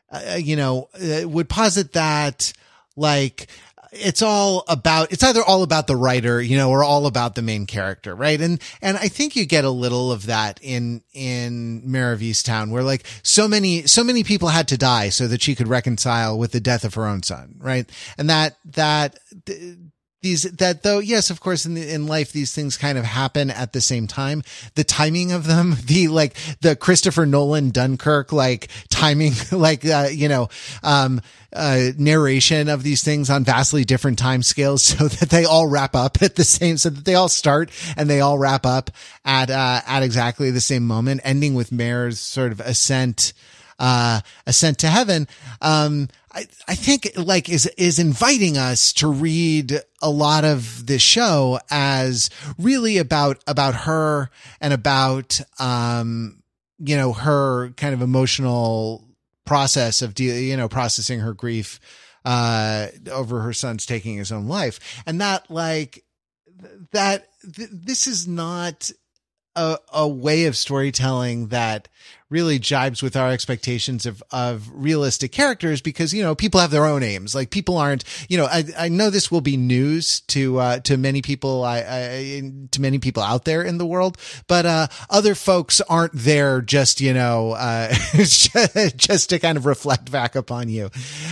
[0.10, 2.54] uh, you know uh, would posit that
[2.96, 3.48] like
[3.94, 7.42] it's all about it's either all about the writer you know or all about the
[7.42, 8.40] main character right?
[8.40, 12.72] And and i think you get a little of that in in Mare of Easttown
[12.72, 16.38] where like so many so many people had to die so that she could reconcile
[16.38, 17.90] with the death of her own son right?
[18.18, 19.20] And that that
[20.24, 23.50] these that though yes of course in the, in life these things kind of happen
[23.52, 24.42] at the same time
[24.76, 30.28] the timing of them the like the Christopher Nolan Dunkirk like timing like uh, you
[30.28, 30.50] know
[30.82, 31.22] um
[31.56, 35.96] uh, narration of these things on vastly different time scales so that they all wrap
[35.96, 38.92] up at the same, so that they all start and they all wrap up
[39.24, 43.34] at, uh, at exactly the same moment, ending with Mare's sort of ascent,
[43.80, 45.28] uh, ascent to heaven.
[45.62, 51.02] Um, I, I think like is, is inviting us to read a lot of this
[51.02, 54.30] show as really about, about her
[54.60, 56.42] and about, um,
[56.80, 59.08] you know, her kind of emotional
[59.46, 61.80] process of de- you know processing her grief
[62.26, 65.02] uh over her son's taking his own life.
[65.06, 66.04] And that like
[66.92, 68.90] that th- this is not
[69.56, 71.90] a, a way of storytelling that
[72.34, 76.86] really jibes with our expectations of, of realistic characters because, you know, people have their
[76.86, 77.36] own aims.
[77.36, 80.98] Like people aren't, you know, I, I know this will be news to, uh, to
[80.98, 84.18] many people, I, I, to many people out there in the world,
[84.48, 90.12] but, uh, other folks aren't there just, you know, uh, just to kind of reflect
[90.12, 90.90] back upon you,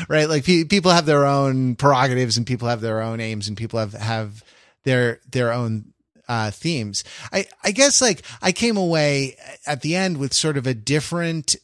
[0.08, 0.30] right?
[0.30, 3.80] Like pe- people have their own prerogatives and people have their own aims and people
[3.80, 4.44] have, have
[4.84, 5.91] their, their own
[6.32, 7.04] uh, themes.
[7.34, 9.36] I, I guess like I came away
[9.68, 11.58] at the end with sort of a different,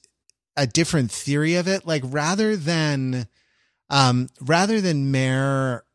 [0.58, 1.88] a different theory of it.
[1.88, 3.28] Like rather than,
[3.90, 5.86] um, rather than Mare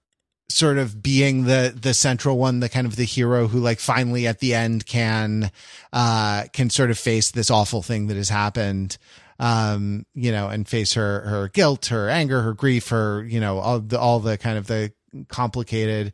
[0.48, 4.26] sort of being the, the central one, the kind of the hero who like finally
[4.26, 5.50] at the end can,
[5.92, 8.96] uh, can sort of face this awful thing that has happened
[9.38, 13.58] um, you know, and face her, her guilt, her anger, her grief, her, you know,
[13.58, 14.92] all the, all the kind of the
[15.28, 16.12] complicated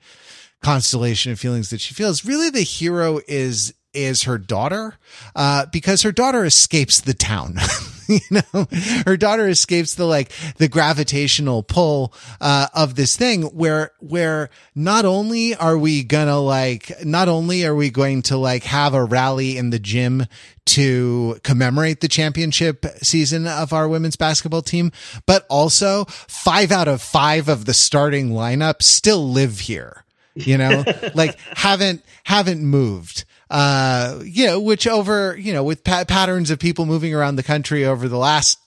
[0.63, 2.25] constellation of feelings that she feels.
[2.25, 4.99] Really, the hero is is her daughter,
[5.35, 7.57] uh, because her daughter escapes the town.
[8.09, 8.67] you know,
[9.07, 15.05] her daughter escapes the like the gravitational pull uh, of this thing where where not
[15.05, 19.59] only are we gonna like not only are we going to like have a rally
[19.59, 20.27] in the gym
[20.67, 24.93] to commemorate the championship season of our women's basketball team,
[25.27, 30.05] but also five out of five of the starting lineup still live here
[30.47, 30.85] you know,
[31.15, 33.25] like haven't, haven't moved.
[33.51, 37.43] Uh, you know, which over, you know, with pa- patterns of people moving around the
[37.43, 38.59] country over the last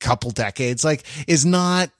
[0.00, 1.90] couple decades, like is not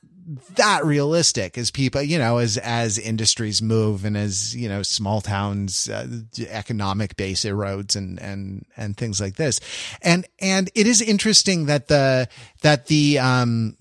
[0.54, 5.20] that realistic as people, you know, as, as industries move and as, you know, small
[5.20, 6.06] towns, uh,
[6.48, 9.60] economic base erodes and, and, and things like this.
[10.00, 12.28] And, and it is interesting that the,
[12.62, 13.76] that the, um,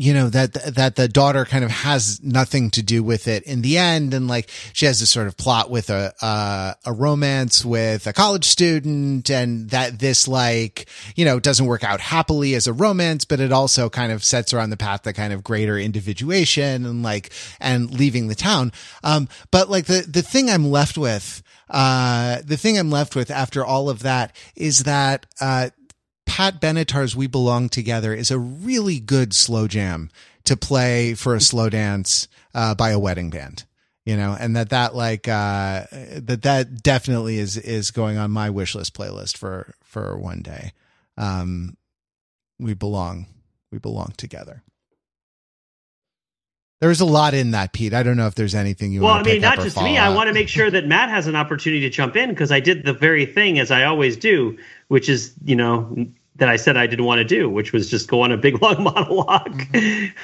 [0.00, 3.62] you know that that the daughter kind of has nothing to do with it in
[3.62, 4.14] the end.
[4.14, 8.12] And like she has this sort of plot with a uh, a romance with a
[8.12, 13.24] college student and that this like you know doesn't work out happily as a romance
[13.24, 16.86] but it also kind of sets her on the path to kind of greater individuation
[16.86, 18.70] and like and leaving the town.
[19.02, 23.30] Um but like the the thing i'm left with uh, the thing I'm left with
[23.30, 25.68] after all of that is that, uh,
[26.38, 30.08] Pat Benatar's We Belong Together is a really good slow jam
[30.44, 33.64] to play for a slow dance, uh, by a wedding band.
[34.04, 38.50] You know, and that that like uh that that definitely is is going on my
[38.50, 40.70] wish list playlist for for one day.
[41.16, 41.76] Um
[42.60, 43.26] we belong
[43.72, 44.62] we belong together.
[46.80, 47.92] There's a lot in that, Pete.
[47.92, 49.26] I don't know if there's anything you want.
[49.26, 49.98] well, I mean, not just me.
[49.98, 52.60] I want to make sure that Matt has an opportunity to jump in because I
[52.60, 56.06] did the very thing as I always do, which is, you know,
[56.38, 58.62] that I said I didn't want to do, which was just go on a big
[58.62, 59.62] long monologue,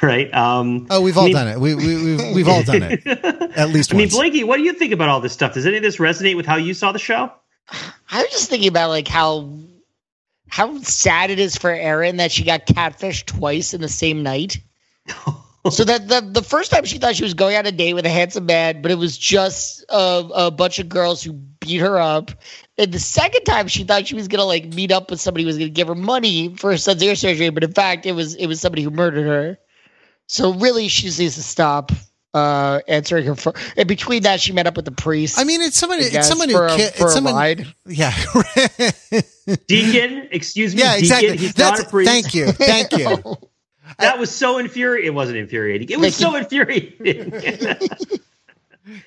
[0.02, 0.32] right?
[0.32, 1.60] Um, oh, we've all I mean, done it.
[1.60, 3.06] We, we, we've, we've all done it
[3.56, 3.92] at least.
[3.92, 4.12] I once.
[4.12, 5.54] mean, Blinky, what do you think about all this stuff?
[5.54, 7.30] Does any of this resonate with how you saw the show?
[8.10, 9.58] I was just thinking about like how
[10.48, 14.58] how sad it is for Erin that she got catfished twice in the same night.
[15.70, 18.06] so that the the first time she thought she was going on a date with
[18.06, 21.98] a handsome man, but it was just a, a bunch of girls who beat her
[21.98, 22.30] up.
[22.76, 25.46] And the second time she thought she was gonna like meet up with somebody who
[25.48, 28.34] was gonna give her money for her son's ear surgery, but in fact it was
[28.34, 29.58] it was somebody who murdered her.
[30.26, 31.92] So really she just needs to stop
[32.34, 33.52] uh answering her phone.
[33.76, 35.38] And between that she met up with the priest.
[35.38, 37.08] I mean it's someone I it's guess, someone for who a- ki- for it's a
[37.10, 37.66] someone ride.
[37.86, 38.12] yeah
[39.68, 40.80] Deacon, excuse me.
[40.82, 42.10] yeah Deacon, He's that's not a priest.
[42.10, 43.36] thank you thank you
[43.98, 45.06] That was so infuriating.
[45.12, 45.90] It wasn't infuriating.
[45.90, 47.30] It was so infuriating.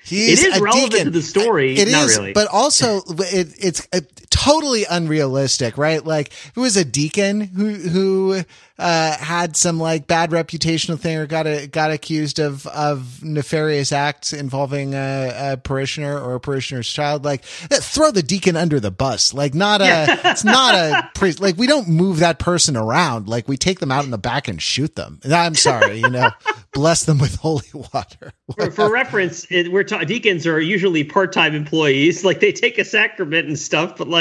[0.02, 1.04] He's It is a relevant deacon.
[1.06, 1.76] to the story.
[1.76, 2.32] It Not is, really.
[2.32, 4.00] but also it, it's uh,
[4.30, 6.04] totally unrealistic, right?
[6.04, 8.42] Like, who was a deacon who who
[8.78, 13.92] uh, had some like bad reputational thing or got a, got accused of of nefarious
[13.92, 17.24] acts involving a, a parishioner or a parishioner's child?
[17.24, 19.34] Like, throw the deacon under the bus.
[19.34, 21.40] Like, not a it's not a priest.
[21.40, 23.28] Like, we don't move that person around.
[23.28, 25.20] Like, we take them out in the back and shoot them.
[25.24, 26.30] I'm sorry, you know,
[26.72, 28.32] bless them with holy water.
[28.54, 32.24] for, for reference, it, we're ta- deacons are usually part-time employees.
[32.24, 34.17] Like they take a sacrament and stuff, but like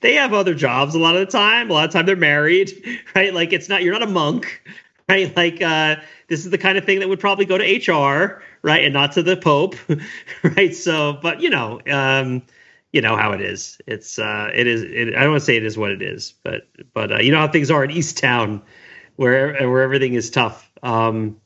[0.00, 1.70] they have other jobs a lot of the time.
[1.70, 2.72] A lot of the time they're married,
[3.14, 3.32] right?
[3.32, 4.62] Like it's not you're not a monk,
[5.08, 5.34] right?
[5.36, 5.96] Like uh,
[6.28, 9.12] this is the kind of thing that would probably go to HR, right, and not
[9.12, 9.74] to the Pope,
[10.42, 10.74] right?
[10.74, 12.42] So, but you know, um,
[12.92, 13.78] you know how it is.
[13.86, 14.82] It's uh, it is.
[14.82, 17.32] It, I don't want to say it is what it is, but but uh, you
[17.32, 18.62] know how things are in Easttown,
[19.16, 20.70] where where everything is tough.
[20.82, 21.40] Um,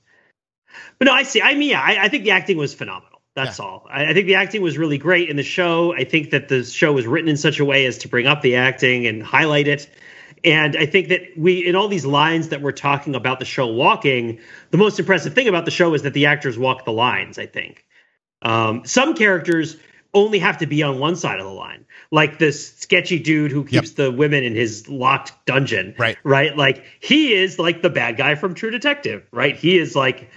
[0.99, 1.43] but no, I see.
[1.43, 3.10] I mean, yeah, I, I think the acting was phenomenal.
[3.47, 3.87] That's all.
[3.91, 5.95] I, I think the acting was really great in the show.
[5.95, 8.43] I think that the show was written in such a way as to bring up
[8.43, 9.89] the acting and highlight it.
[10.43, 13.67] And I think that we, in all these lines that we're talking about the show
[13.67, 14.39] walking,
[14.71, 17.39] the most impressive thing about the show is that the actors walk the lines.
[17.39, 17.85] I think
[18.43, 19.77] um, some characters
[20.15, 23.65] only have to be on one side of the line, like this sketchy dude who
[23.65, 25.95] keeps the women in his locked dungeon.
[25.99, 26.17] Right.
[26.25, 26.57] Right.
[26.57, 29.27] Like he is like the bad guy from True Detective.
[29.31, 29.57] Right.
[29.57, 30.31] He is like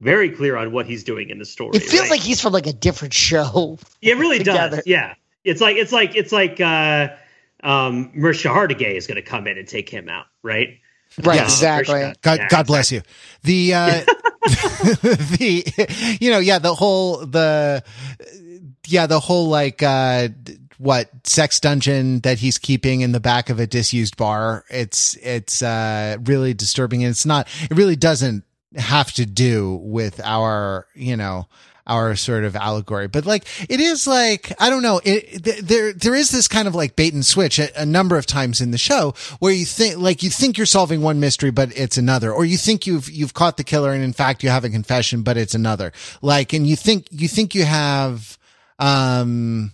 [0.00, 1.76] very clear on what he's doing in the story.
[1.76, 2.12] It feels right?
[2.12, 3.78] like he's from like a different show.
[4.00, 4.76] Yeah, it really together.
[4.76, 4.86] does.
[4.86, 7.08] Yeah, it's like it's like it's like uh,
[7.62, 10.78] um, Mariska Hargitay is going to come in and take him out, right?
[11.22, 11.94] Right, Yeah, exactly.
[11.94, 13.02] Mariska- God, yeah, God bless you.
[13.42, 13.90] The, uh,
[14.44, 17.82] the, you know, yeah, the whole, the,
[18.86, 20.28] yeah, the whole like, uh,
[20.78, 24.64] what sex dungeon that he's keeping in the back of a disused bar.
[24.70, 27.02] It's, it's, uh, really disturbing.
[27.04, 28.44] And it's not, it really doesn't
[28.76, 31.46] have to do with our, you know,
[31.86, 35.00] our sort of allegory, but like it is like I don't know.
[35.04, 38.16] It th- there there is this kind of like bait and switch a, a number
[38.16, 41.50] of times in the show where you think like you think you're solving one mystery,
[41.50, 44.50] but it's another, or you think you've you've caught the killer, and in fact you
[44.50, 45.92] have a confession, but it's another.
[46.22, 48.38] Like, and you think you think you have,
[48.78, 49.72] um,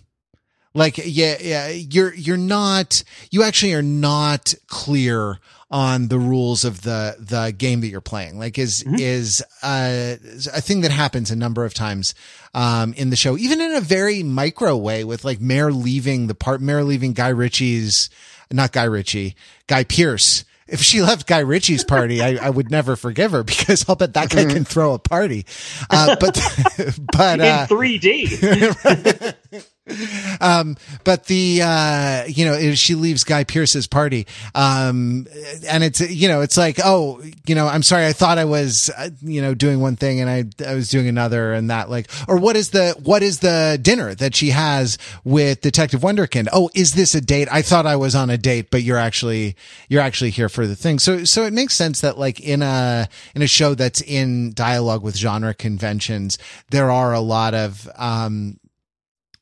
[0.73, 5.39] like yeah yeah you're you're not you actually are not clear
[5.69, 10.15] on the rules of the the game that you're playing like is is uh
[10.53, 12.15] a thing that happens a number of times
[12.53, 16.35] um in the show even in a very micro way with like Mare leaving the
[16.35, 18.09] part Mare leaving Guy Ritchie's
[18.49, 19.35] not Guy Ritchie
[19.67, 23.87] Guy Pearce if she left Guy Ritchie's party, I, I would never forgive her because
[23.87, 25.45] I'll bet that guy can throw a party.
[25.89, 26.37] Uh, but,
[27.13, 29.33] but, uh, in 3D.
[30.41, 35.27] um, but the, uh, you know, she leaves Guy Pearce's party, um,
[35.67, 38.05] and it's, you know, it's like, oh, you know, I'm sorry.
[38.05, 41.07] I thought I was, uh, you know, doing one thing and I, I was doing
[41.07, 44.97] another and that like, or what is the, what is the dinner that she has
[45.23, 46.47] with Detective Wonderkind?
[46.51, 47.47] Oh, is this a date?
[47.51, 49.55] I thought I was on a date, but you're actually,
[49.89, 50.99] you're actually here for the thing.
[50.99, 55.03] So, so it makes sense that like in a, in a show that's in dialogue
[55.03, 56.37] with genre conventions,
[56.69, 58.59] there are a lot of, um,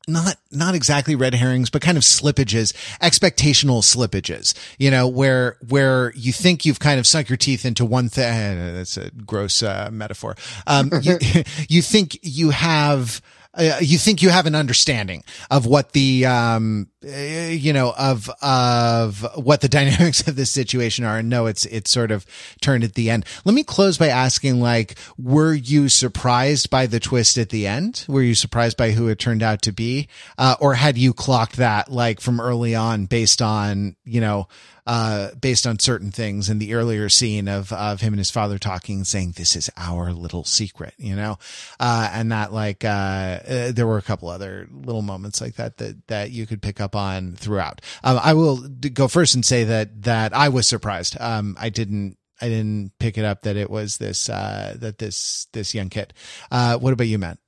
[0.07, 6.13] not not exactly red herrings but kind of slippages expectational slippages you know where where
[6.15, 9.89] you think you've kind of sunk your teeth into one thing that's a gross uh,
[9.91, 10.35] metaphor.
[10.67, 11.17] Um you
[11.69, 13.21] you think you have
[13.57, 18.29] uh, you think you have an understanding of what the um uh, you know of
[18.41, 22.25] of what the dynamics of this situation are and no it's it's sort of
[22.61, 23.25] turned at the end.
[23.43, 28.05] Let me close by asking like were you surprised by the twist at the end?
[28.07, 30.07] Were you surprised by who it turned out to be?
[30.37, 34.47] Uh, or had you clocked that like from early on based on you know
[34.85, 38.57] uh, based on certain things in the earlier scene of, of him and his father
[38.57, 41.37] talking and saying, this is our little secret, you know?
[41.79, 45.77] Uh, and that like, uh, uh, there were a couple other little moments like that,
[45.77, 47.81] that, that you could pick up on throughout.
[48.03, 48.57] Um, I will
[48.93, 51.17] go first and say that, that I was surprised.
[51.19, 55.47] Um, I didn't, I didn't pick it up that it was this, uh, that this,
[55.53, 56.13] this young kid.
[56.51, 57.39] Uh, what about you, Matt?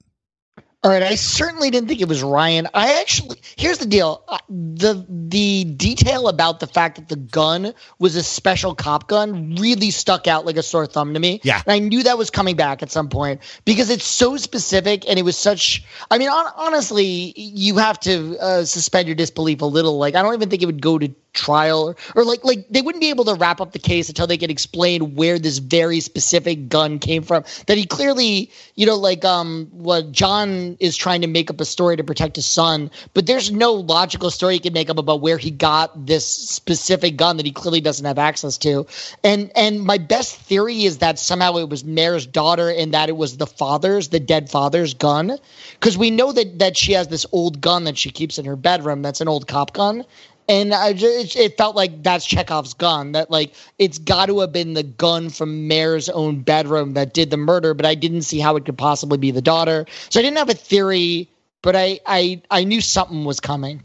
[0.83, 2.67] All right, I certainly didn't think it was Ryan.
[2.71, 7.73] I actually here's the deal: uh, the the detail about the fact that the gun
[7.97, 11.41] was a special cop gun really stuck out like a sore thumb to me.
[11.43, 15.09] Yeah, and I knew that was coming back at some point because it's so specific
[15.09, 15.83] and it was such.
[16.11, 19.97] I mean, on, honestly, you have to uh, suspend your disbelief a little.
[19.97, 23.01] Like, I don't even think it would go to trial or, like like they wouldn't
[23.01, 26.69] be able to wrap up the case until they could explain where this very specific
[26.69, 27.43] gun came from.
[27.67, 31.65] That he clearly you know like um what john is trying to make up a
[31.65, 35.21] story to protect his son but there's no logical story he can make up about
[35.21, 38.85] where he got this specific gun that he clearly doesn't have access to.
[39.23, 43.17] And and my best theory is that somehow it was Mare's daughter and that it
[43.17, 45.37] was the father's the dead father's gun.
[45.73, 48.55] Because we know that that she has this old gun that she keeps in her
[48.55, 49.01] bedroom.
[49.01, 50.05] That's an old cop gun
[50.47, 53.11] and I just, it felt like that's Chekhov's gun.
[53.11, 57.29] That like it's got to have been the gun from Mare's own bedroom that did
[57.29, 59.85] the murder, but I didn't see how it could possibly be the daughter.
[60.09, 61.29] So I didn't have a theory,
[61.61, 63.83] but I I I knew something was coming.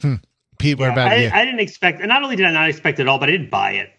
[0.00, 0.16] Hmm.
[0.58, 1.30] Pete, what yeah, about I, you?
[1.32, 3.32] I didn't expect, and not only did I not expect it at all, but I
[3.32, 3.90] didn't buy it.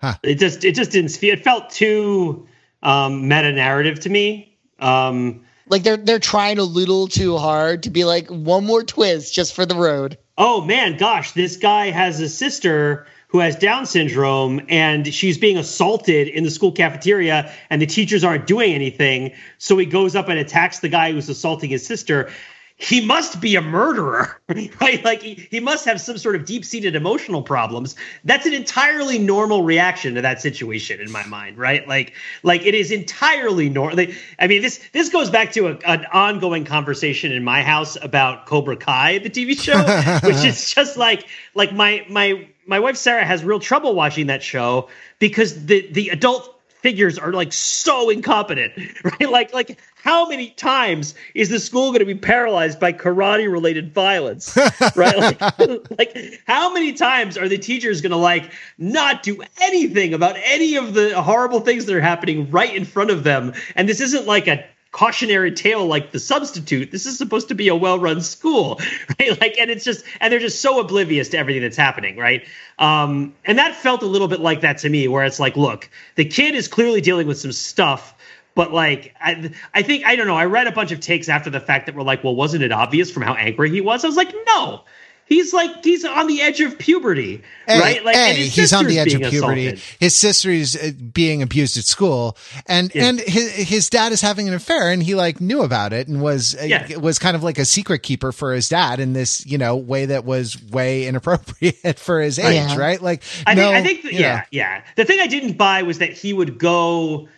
[0.00, 0.14] Huh.
[0.22, 1.32] It just it just didn't feel.
[1.32, 2.46] It felt too
[2.82, 4.58] um, meta narrative to me.
[4.78, 9.32] Um, like they're they're trying a little too hard to be like one more twist
[9.32, 13.86] just for the road oh man, gosh, this guy has a sister who has Down
[13.86, 19.32] syndrome and she's being assaulted in the school cafeteria and the teachers aren't doing anything.
[19.58, 22.30] So he goes up and attacks the guy who's assaulting his sister
[22.76, 24.40] he must be a murderer,
[24.80, 25.04] right?
[25.04, 27.94] Like he, he must have some sort of deep seated emotional problems.
[28.24, 31.86] That's an entirely normal reaction to that situation in my mind, right?
[31.86, 33.96] Like, like it is entirely normal.
[33.96, 37.96] Like, I mean, this this goes back to a, an ongoing conversation in my house
[38.02, 39.80] about Cobra Kai, the TV show,
[40.26, 44.42] which is just like like my my my wife Sarah has real trouble watching that
[44.42, 44.88] show
[45.20, 46.53] because the the adult
[46.84, 48.74] figures are like so incompetent,
[49.04, 49.30] right?
[49.30, 53.94] Like, like how many times is the school going to be paralyzed by karate related
[53.94, 54.54] violence,
[54.94, 55.16] right?
[55.16, 55.40] Like,
[55.98, 60.76] like, how many times are the teachers going to like not do anything about any
[60.76, 63.54] of the horrible things that are happening right in front of them?
[63.74, 64.62] And this isn't like a
[64.94, 68.80] cautionary tale like the substitute this is supposed to be a well-run school
[69.18, 72.46] right like and it's just and they're just so oblivious to everything that's happening right
[72.78, 75.90] um and that felt a little bit like that to me where it's like look
[76.14, 78.14] the kid is clearly dealing with some stuff
[78.54, 80.36] but like I, I think I don't know.
[80.36, 82.70] I read a bunch of takes after the fact that were like, well, wasn't it
[82.70, 84.04] obvious from how angry he was?
[84.04, 84.84] I was like, no,
[85.26, 88.04] he's like he's on the edge of puberty, a, right?
[88.04, 89.66] Like a, he's on the edge of puberty.
[89.68, 89.96] Assaulted.
[90.00, 93.06] His sister is uh, being abused at school, and yeah.
[93.06, 96.22] and his, his dad is having an affair, and he like knew about it and
[96.22, 96.96] was uh, yeah.
[96.96, 100.06] was kind of like a secret keeper for his dad in this you know way
[100.06, 102.76] that was way inappropriate for his age, yeah.
[102.76, 103.00] right?
[103.00, 104.42] Like I no, think I think yeah know.
[104.50, 104.84] yeah.
[104.96, 107.28] The thing I didn't buy was that he would go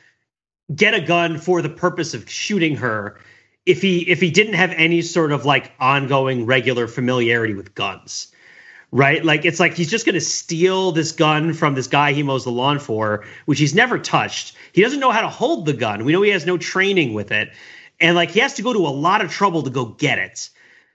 [0.74, 3.18] get a gun for the purpose of shooting her
[3.66, 8.32] if he if he didn't have any sort of like ongoing regular familiarity with guns
[8.92, 9.24] right?
[9.24, 12.44] Like it's like he's just going to steal this gun from this guy he mows
[12.44, 14.56] the lawn for which he's never touched.
[14.72, 16.04] He doesn't know how to hold the gun.
[16.04, 17.50] We know he has no training with it.
[18.00, 20.50] And like he has to go to a lot of trouble to go get it.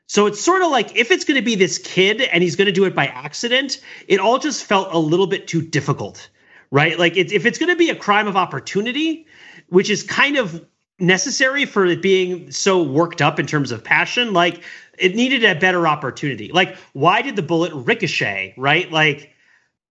[0.08, 2.66] So it's sort of like if it's going to be this kid and he's going
[2.66, 6.30] to do it by accident it all just felt a little bit too difficult
[6.74, 6.98] right?
[6.98, 9.26] Like it's, if it's going to be a crime of opportunity
[9.70, 10.66] which is kind of
[11.02, 14.34] necessary for it being so worked up in terms of passion.
[14.34, 14.64] Like
[14.98, 16.52] it needed a better opportunity.
[16.52, 18.54] Like why did the bullet ricochet?
[18.58, 18.92] Right?
[18.92, 19.32] Like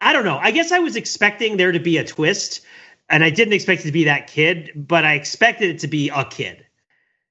[0.01, 0.39] I don't know.
[0.39, 2.63] I guess I was expecting there to be a twist,
[3.09, 6.09] and I didn't expect it to be that kid, but I expected it to be
[6.09, 6.65] a kid.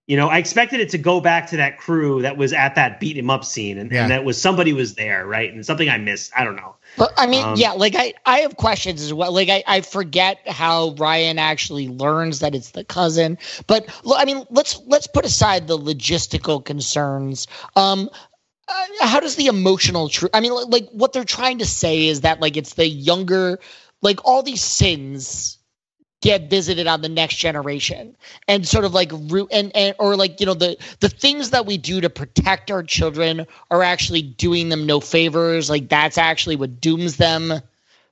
[0.05, 2.99] You know, I expected it to go back to that crew that was at that
[2.99, 4.03] beat him up scene, and, yeah.
[4.03, 5.51] and that was somebody was there, right?
[5.51, 6.31] And something I missed.
[6.35, 6.75] I don't know.
[6.97, 9.31] But I mean, um, yeah, like I, I have questions as well.
[9.31, 13.37] Like I, I forget how Ryan actually learns that it's the cousin.
[13.67, 17.47] But I mean, let's let's put aside the logistical concerns.
[17.75, 18.09] Um,
[18.67, 20.31] uh, how does the emotional truth?
[20.33, 23.59] I mean, like what they're trying to say is that like it's the younger,
[24.01, 25.58] like all these sins
[26.21, 28.15] get visited on the next generation
[28.47, 31.65] and sort of like root and, and or like you know the the things that
[31.65, 35.69] we do to protect our children are actually doing them no favors.
[35.69, 37.53] Like that's actually what dooms them.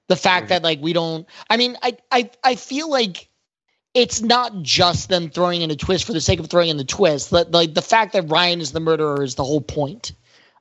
[0.08, 3.28] The fact that like we don't i mean i i, I feel like
[3.94, 6.86] it's not just them throwing in a twist for the sake of throwing in the
[6.86, 7.32] twist.
[7.32, 10.14] Like, like the fact that ryan is the murderer is the whole point.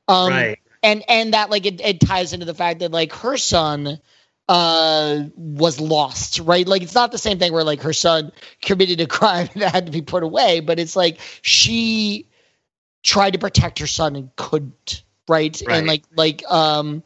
[0.09, 0.59] Um right.
[0.83, 4.01] and and that like it, it ties into the fact that like her son
[4.49, 6.67] uh was lost right?
[6.69, 8.33] Like it's not the same thing where like her son
[8.63, 12.29] committed a crime and had to be put away but it's like she
[13.03, 15.79] tried to protect her son and couldn't right, Right.
[15.79, 17.03] and like like um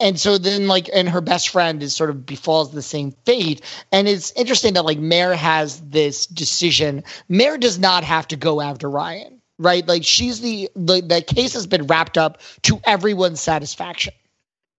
[0.00, 3.60] and so then like and her best friend is sort of befalls the same fate.
[3.92, 7.04] And it's interesting that like Mare has this decision.
[7.28, 9.86] Mare does not have to go after Ryan right?
[9.86, 14.12] Like she's the the, the case has been wrapped up to everyone's satisfaction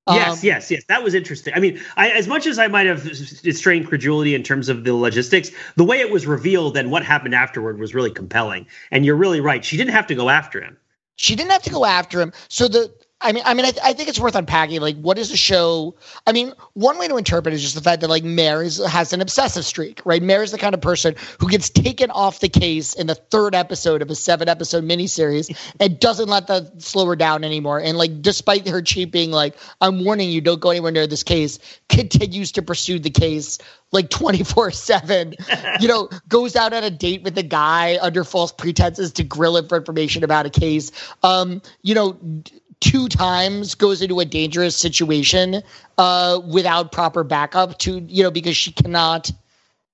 [0.05, 0.83] Um, yes, yes.
[0.89, 1.53] That was interesting.
[1.55, 4.93] I mean, I, as much as I might have strained credulity in terms of the
[4.93, 8.67] logistics, the way it was revealed and what happened afterward was really compelling.
[8.91, 9.63] And you're really right.
[9.63, 10.77] She didn't have to go after him.
[11.15, 12.33] she didn't have to go after him.
[12.49, 12.93] So the
[13.23, 14.81] I mean, I mean, I, I think it's worth unpacking.
[14.81, 15.95] Like, what is the show?
[16.27, 18.83] I mean, one way to interpret it is just the fact that like Mare is,
[18.85, 20.21] has an obsessive streak, right?
[20.21, 23.55] Mare is the kind of person who gets taken off the case in the third
[23.55, 27.79] episode of a seven episode miniseries and doesn't let that slow her down anymore.
[27.79, 31.23] And like, despite her chief being like, "I'm warning you, don't go anywhere near this
[31.23, 33.57] case," continues to pursue the case
[33.93, 35.35] like 24 7
[35.79, 39.55] you know goes out on a date with a guy under false pretenses to grill
[39.55, 40.91] him for information about a case
[41.21, 42.51] um you know d-
[42.83, 45.63] two times goes into a dangerous situation
[45.97, 49.31] uh without proper backup to you know because she cannot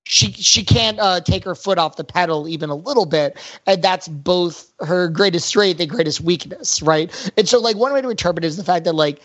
[0.04, 3.36] she she can't uh, take her foot off the pedal even a little bit,
[3.66, 7.32] and that's both her greatest strength and greatest weakness, right?
[7.36, 9.20] And so, like one way to interpret it is the fact that like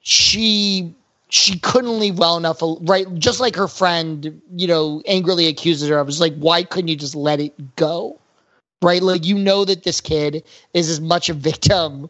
[0.00, 0.94] she
[1.28, 3.06] she couldn't leave well enough, right?
[3.16, 6.96] Just like her friend, you know, angrily accuses her of, it's like, why couldn't you
[6.96, 8.18] just let it go,
[8.80, 9.02] right?
[9.02, 10.42] Like you know that this kid
[10.72, 12.08] is as much a victim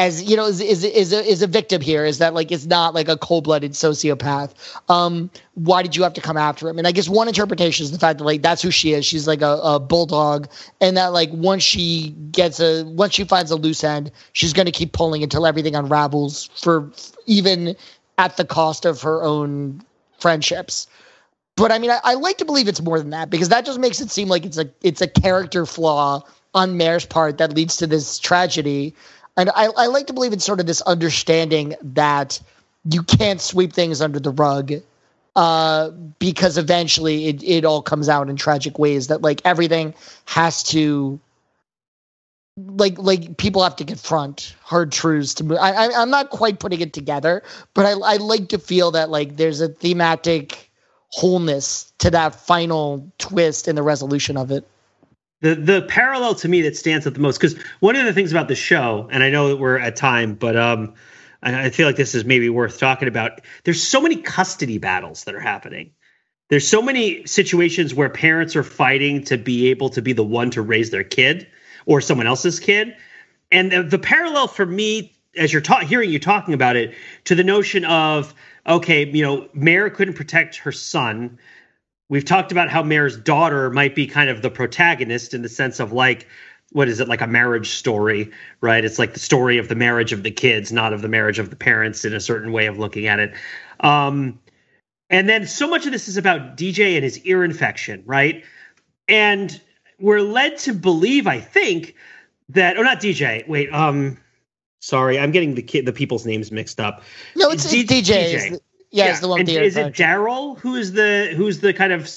[0.00, 2.64] as you know is is is a, is a victim here is that like it's
[2.64, 4.54] not like a cold-blooded sociopath.
[4.88, 6.78] Um why did you have to come after him?
[6.78, 9.04] And i guess one interpretation is the fact that like that's who she is.
[9.04, 10.48] She's like a, a bulldog.
[10.80, 14.64] And that like once she gets a once she finds a loose end she's going
[14.64, 16.90] to keep pulling until everything unravels for
[17.26, 17.76] even
[18.16, 19.82] at the cost of her own
[20.18, 20.86] friendships.
[21.56, 23.78] But i mean I, I like to believe it's more than that because that just
[23.78, 26.22] makes it seem like it's a it's a character flaw
[26.54, 28.94] on Mare's part that leads to this tragedy
[29.36, 32.40] and I, I like to believe in sort of this understanding that
[32.84, 34.72] you can't sweep things under the rug
[35.36, 39.94] uh, because eventually it, it all comes out in tragic ways that like everything
[40.26, 41.20] has to
[42.56, 45.58] like like people have to confront hard truths to move.
[45.60, 47.42] I, I I'm not quite putting it together,
[47.74, 50.70] but I I like to feel that like there's a thematic
[51.08, 54.66] wholeness to that final twist and the resolution of it.
[55.40, 58.30] The the parallel to me that stands out the most because one of the things
[58.30, 60.94] about the show, and I know that we're at time, but um,
[61.42, 63.40] I, feel like this is maybe worth talking about.
[63.64, 65.92] There's so many custody battles that are happening.
[66.48, 70.50] There's so many situations where parents are fighting to be able to be the one
[70.50, 71.46] to raise their kid
[71.86, 72.94] or someone else's kid,
[73.50, 76.94] and the, the parallel for me, as you're ta- hearing you talking about it,
[77.24, 78.34] to the notion of
[78.66, 81.38] okay, you know, Mare couldn't protect her son
[82.10, 85.80] we've talked about how Mare's daughter might be kind of the protagonist in the sense
[85.80, 86.26] of like
[86.72, 88.30] what is it like a marriage story
[88.60, 91.38] right it's like the story of the marriage of the kids not of the marriage
[91.38, 93.32] of the parents in a certain way of looking at it
[93.80, 94.38] um
[95.08, 98.44] and then so much of this is about dj and his ear infection right
[99.08, 99.60] and
[99.98, 101.94] we're led to believe i think
[102.48, 104.16] that oh not dj wait um
[104.80, 107.02] sorry i'm getting the kid the people's names mixed up
[107.34, 108.32] No, it's, it's DJ.
[108.32, 108.60] DJ.
[108.90, 109.94] Is the, yeah, it's the one and the is it.
[109.94, 112.10] Daryl who is the who's the kind of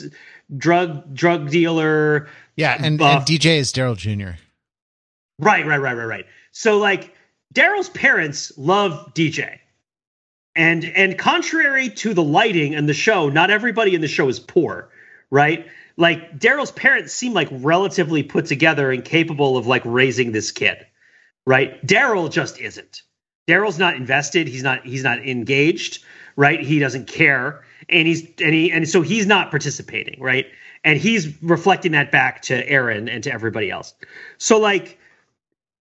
[0.57, 2.27] drug drug dealer?
[2.55, 3.27] Yeah, and, Buff.
[3.27, 4.37] and DJ is Daryl Jr.
[5.39, 6.25] Right, right, right, right, right.
[6.51, 7.13] So like
[7.53, 9.59] Daryl's parents love DJ.
[10.55, 14.39] And and contrary to the lighting and the show, not everybody in the show is
[14.39, 14.89] poor,
[15.31, 15.67] right?
[15.97, 20.85] Like Daryl's parents seem like relatively put together and capable of like raising this kid.
[21.45, 21.85] Right?
[21.85, 23.01] Daryl just isn't.
[23.47, 26.03] Daryl's not invested, he's not he's not engaged,
[26.35, 26.59] right?
[26.59, 30.47] He doesn't care and he's and he and so he's not participating, right?
[30.83, 33.93] And he's reflecting that back to Erin and to everybody else.
[34.37, 34.97] So like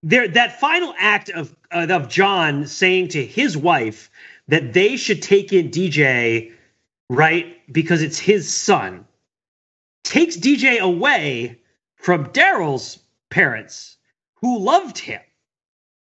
[0.03, 4.09] there that final act of uh, of John saying to his wife
[4.47, 6.51] that they should take in DJ
[7.09, 9.05] right because it's his son
[10.03, 11.59] takes DJ away
[11.95, 12.99] from Daryl's
[13.29, 13.97] parents
[14.35, 15.21] who loved him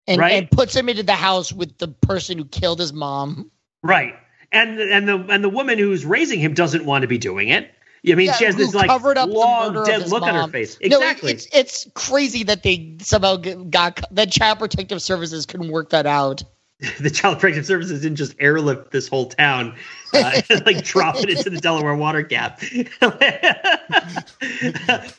[0.07, 0.33] and, right?
[0.33, 3.49] and puts him into the house with the person who killed his mom.
[3.83, 4.15] right
[4.53, 7.71] and and the and the woman who's raising him doesn't want to be doing it
[8.05, 10.33] I mean, Yeah, she has this like covered up long, murder dead his look on
[10.33, 10.51] her mom.
[10.51, 10.77] face.
[10.81, 11.31] No, it- Exactly.
[11.31, 16.43] it's it's crazy that they somehow got that Child Protective Services couldn't work that out.
[16.99, 19.75] the Child Protective Services didn't just airlift this whole town,
[20.13, 22.59] uh, and, like drop it into the Delaware water gap.
[22.99, 23.15] but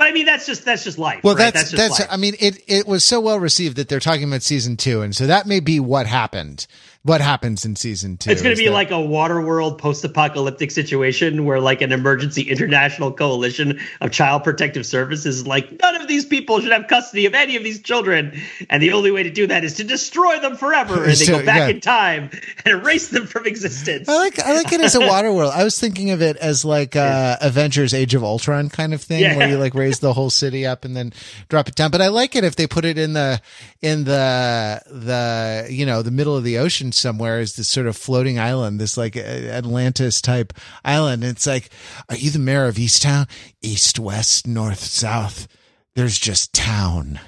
[0.00, 1.24] I mean, that's just that's just life.
[1.24, 1.54] Well, right?
[1.54, 2.00] that's just that's.
[2.00, 2.08] life.
[2.10, 5.16] I mean, it it was so well received that they're talking about season two, and
[5.16, 6.66] so that may be what happened.
[7.04, 8.30] What happens in season two?
[8.30, 12.42] It's going to be that- like a water world post-apocalyptic situation where like an emergency
[12.50, 17.26] international coalition of child protective services is like none of these people should have custody
[17.26, 18.40] of any of these children
[18.70, 21.44] and the only way to do that is to destroy them forever and they go
[21.44, 21.68] back yeah.
[21.68, 22.30] in time
[22.64, 24.08] and erase them from existence.
[24.08, 25.52] I like I like it as a water world.
[25.54, 29.20] I was thinking of it as like uh Avengers Age of Ultron kind of thing
[29.20, 29.36] Yeah.
[29.36, 31.12] where you like raise the whole city up and then
[31.50, 31.90] drop it down.
[31.90, 33.42] But I like it if they put it in the
[33.82, 37.96] in the the you know, the middle of the ocean somewhere as this sort of
[37.96, 40.52] floating island, this like uh, Atlantis type
[40.84, 41.24] island.
[41.24, 41.70] It's like,
[42.08, 43.28] are you the mayor of Easttown?
[43.62, 45.48] East, west, north, south.
[45.94, 47.20] There's just town.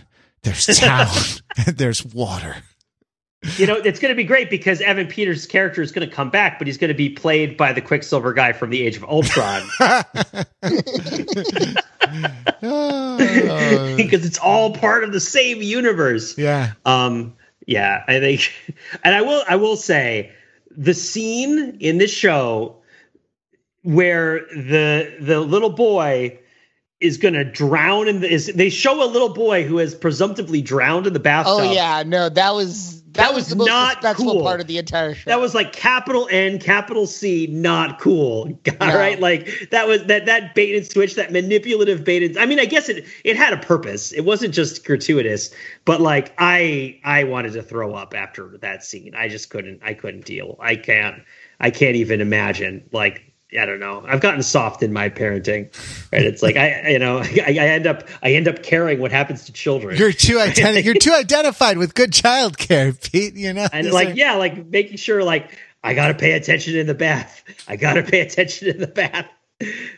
[0.43, 1.09] There's town.
[1.67, 2.57] There's water.
[3.59, 6.31] You know, it's going to be great because Evan Peters' character is going to come
[6.31, 9.05] back, but he's going to be played by the Quicksilver guy from the Age of
[9.05, 9.63] Ultron
[12.63, 13.95] Oh.
[13.97, 16.37] because it's all part of the same universe.
[16.37, 16.73] yeah.
[16.85, 17.35] Um,
[17.67, 18.53] yeah, I think,
[19.05, 20.33] and I will, I will say,
[20.71, 22.77] the scene in this show
[23.83, 26.39] where the the little boy
[27.01, 30.63] is going to drown in the is they show a little boy who has presumptively
[30.63, 31.55] drowned in the bathtub.
[31.59, 34.43] Oh yeah, no, that was that, That was, was the most not cool.
[34.43, 35.29] part of the entire show.
[35.29, 38.59] That was like capital N, capital C, not cool.
[38.81, 38.97] All No.
[38.99, 42.23] right, like that was that that bait and switch, that manipulative bait.
[42.23, 44.13] And, I mean, I guess it it had a purpose.
[44.13, 45.51] It wasn't just gratuitous,
[45.85, 49.15] but like I I wanted to throw up after that scene.
[49.15, 49.81] I just couldn't.
[49.83, 50.57] I couldn't deal.
[50.61, 51.23] I can't.
[51.61, 52.87] I can't even imagine.
[52.93, 53.26] Like
[53.59, 54.05] I don't know.
[54.07, 55.73] I've gotten soft in my parenting.
[56.13, 56.23] Right?
[56.23, 59.45] It's like I you know I, I end up I end up caring what happens
[59.45, 59.97] to children.
[59.97, 63.35] You're too identi- you're too identified with good childcare, Pete.
[63.35, 66.87] You know, and like are- yeah like making sure like i gotta pay attention in
[66.87, 69.29] the bath i gotta pay attention in the bath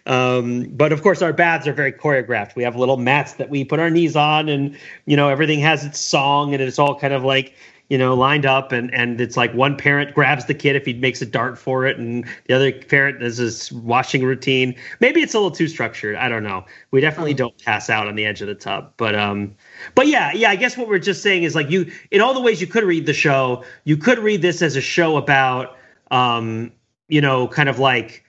[0.06, 3.64] um but of course our baths are very choreographed we have little mats that we
[3.64, 4.76] put our knees on and
[5.06, 7.54] you know everything has its song and it's all kind of like
[7.88, 10.92] you know lined up and and it's like one parent grabs the kid if he
[10.92, 14.74] makes a dart for it and the other parent does this washing routine.
[15.00, 16.16] Maybe it's a little too structured.
[16.16, 16.64] I don't know.
[16.90, 18.92] We definitely don't pass out on the edge of the tub.
[18.96, 19.54] But um
[19.94, 22.40] but yeah yeah i guess what we're just saying is like you in all the
[22.40, 25.76] ways you could read the show you could read this as a show about
[26.10, 26.72] um
[27.08, 28.24] you know kind of like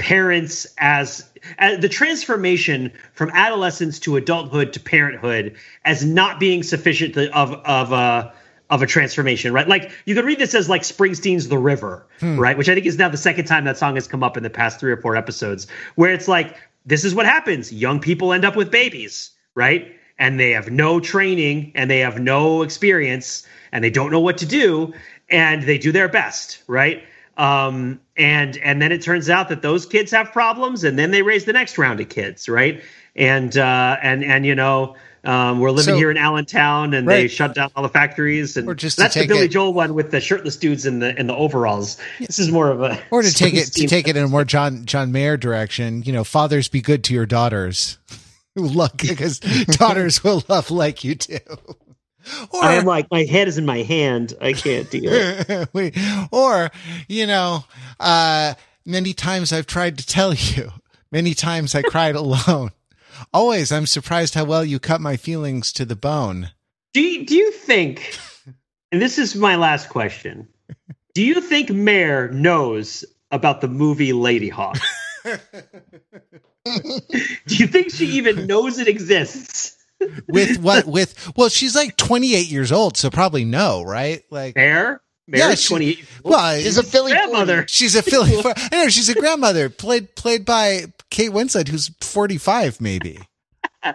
[0.00, 5.54] parents as, as the transformation from adolescence to adulthood to parenthood
[5.84, 8.32] as not being sufficient to, of of a
[8.70, 9.68] of a transformation, right?
[9.68, 12.56] Like you could read this as like Springsteen's "The River," right?
[12.56, 14.50] Which I think is now the second time that song has come up in the
[14.50, 15.66] past three or four episodes,
[15.96, 16.56] where it's like
[16.86, 19.94] this is what happens: young people end up with babies, right?
[20.18, 24.38] And they have no training and they have no experience and they don't know what
[24.38, 24.92] to do
[25.30, 27.02] and they do their best, right?
[27.40, 31.22] um, and and then it turns out that those kids have problems, and then they
[31.22, 32.82] raise the next round of kids, right?
[33.16, 34.94] And uh, and and you know,
[35.24, 38.68] um, we're living So- here in Allentown, and they shut down all the factories, and
[38.68, 41.98] that's the Billy it- Joel one with the shirtless dudes in the in the overalls.
[42.18, 44.44] This is more of a or to take it to take it in a more
[44.44, 46.02] John John Mayer direction.
[46.02, 47.98] You know, fathers be good to your daughters.
[48.56, 49.38] Look, because
[49.78, 51.38] daughters will love like you do.
[52.52, 54.34] Or I am like my head is in my hand.
[54.40, 55.66] I can't deal.
[55.72, 55.96] Wait,
[56.30, 56.70] or
[57.08, 57.64] you know,
[57.98, 60.72] uh, many times I've tried to tell you.
[61.12, 62.70] Many times I cried alone.
[63.32, 66.50] Always, I'm surprised how well you cut my feelings to the bone.
[66.94, 68.18] Do you, do you think?
[68.92, 70.48] And this is my last question.
[71.14, 74.80] Do you think Mare knows about the movie Ladyhawke?
[76.64, 79.76] do you think she even knows it exists?
[80.28, 80.86] With what?
[80.86, 84.24] With well, she's like 28 years old, so probably no, right?
[84.30, 85.00] Like, Mare?
[85.28, 86.04] Yeah, Mare's she- 28.
[86.24, 87.64] well, She's a Philly grandmother.
[87.68, 88.42] she's a Philly.
[88.44, 93.20] I know she's a grandmother, played played by Kate Winslet, who's 45, maybe.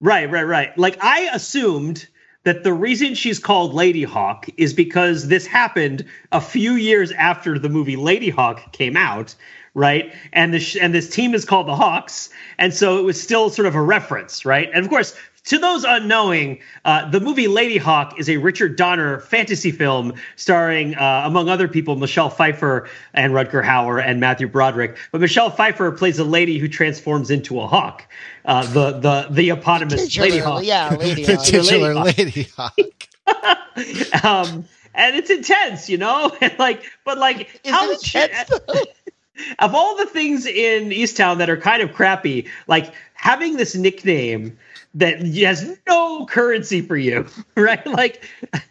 [0.00, 0.76] Right, right, right.
[0.76, 2.06] Like I assumed
[2.44, 7.58] that the reason she's called Lady Hawk is because this happened a few years after
[7.58, 9.34] the movie Ladyhawke came out,
[9.74, 10.14] right?
[10.32, 12.28] And this and this team is called the Hawks,
[12.58, 14.68] and so it was still sort of a reference, right?
[14.72, 15.16] And of course,
[15.46, 21.22] to those unknowing, uh, the movie Ladyhawke is a Richard Donner fantasy film starring, uh,
[21.24, 24.96] among other people, Michelle Pfeiffer and Rutger Hauer and Matthew Broderick.
[25.12, 28.04] But Michelle Pfeiffer plays a lady who transforms into a hawk,
[28.44, 30.64] uh, the the the eponymous Lady Hawk.
[30.64, 31.44] Yeah, Lady The Hawk.
[31.46, 32.76] titular Lady Lady Hawk.
[34.24, 34.64] um,
[34.94, 38.50] and it's intense, you know, like, but like, Is how it intense,
[39.58, 44.58] of all the things in Easttown that are kind of crappy, like having this nickname
[44.96, 47.86] that has no currency for you, right?
[47.96, 48.22] Like,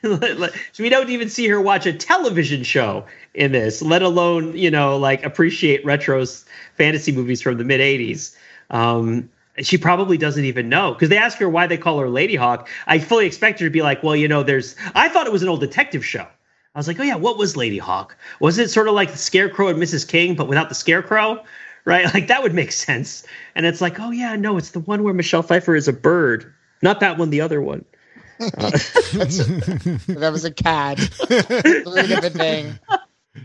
[0.02, 4.70] so we don't even see her watch a television show in this, let alone, you
[4.70, 6.46] know, like appreciate retros
[6.76, 8.36] fantasy movies from the mid 80s.
[8.70, 9.30] Um,
[9.60, 12.68] she probably doesn't even know because they ask her why they call her Lady Hawk.
[12.88, 15.44] I fully expect her to be like, well, you know, there's, I thought it was
[15.44, 16.28] an old detective show.
[16.76, 18.18] I was like, oh yeah, what was Lady Hawk?
[18.42, 20.08] Was it sort of like the Scarecrow and Mrs.
[20.08, 21.44] King, but without the Scarecrow?
[21.86, 22.06] Right?
[22.14, 23.26] Like that would make sense.
[23.54, 26.52] And it's like, oh yeah, no, it's the one where Michelle Pfeiffer is a bird.
[26.82, 27.86] Not that one, the other one.
[28.40, 30.98] Uh, that was a cat.
[31.28, 32.80] Totally different thing.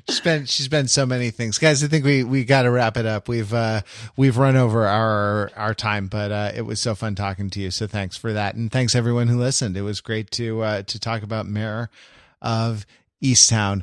[0.09, 1.83] She's been she's been so many things, guys.
[1.83, 3.29] I think we we got to wrap it up.
[3.29, 3.83] We've uh
[4.17, 7.71] we've run over our our time, but uh, it was so fun talking to you.
[7.71, 9.77] So thanks for that, and thanks everyone who listened.
[9.77, 11.91] It was great to uh, to talk about Mare
[12.41, 12.87] of
[13.23, 13.83] Easttown.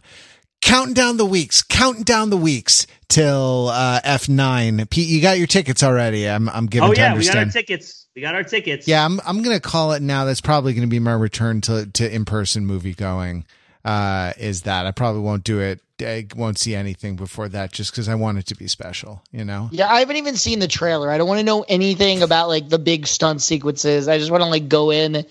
[0.68, 4.86] Counting down the weeks, counting down the weeks till uh, F nine.
[4.88, 6.28] Pete, you got your tickets already.
[6.28, 6.90] I'm I'm giving.
[6.90, 8.08] Oh to yeah, we got our tickets.
[8.14, 8.86] We got our tickets.
[8.86, 10.26] Yeah, I'm I'm gonna call it now.
[10.26, 13.46] That's probably gonna be my return to to in person movie going.
[13.86, 15.80] Uh, is that I probably won't do it.
[16.02, 19.24] I won't see anything before that, just because I want it to be special.
[19.32, 19.70] You know.
[19.72, 21.10] Yeah, I haven't even seen the trailer.
[21.10, 24.10] I don't want to know anything about like the big stunt sequences.
[24.10, 25.26] I just want to like go in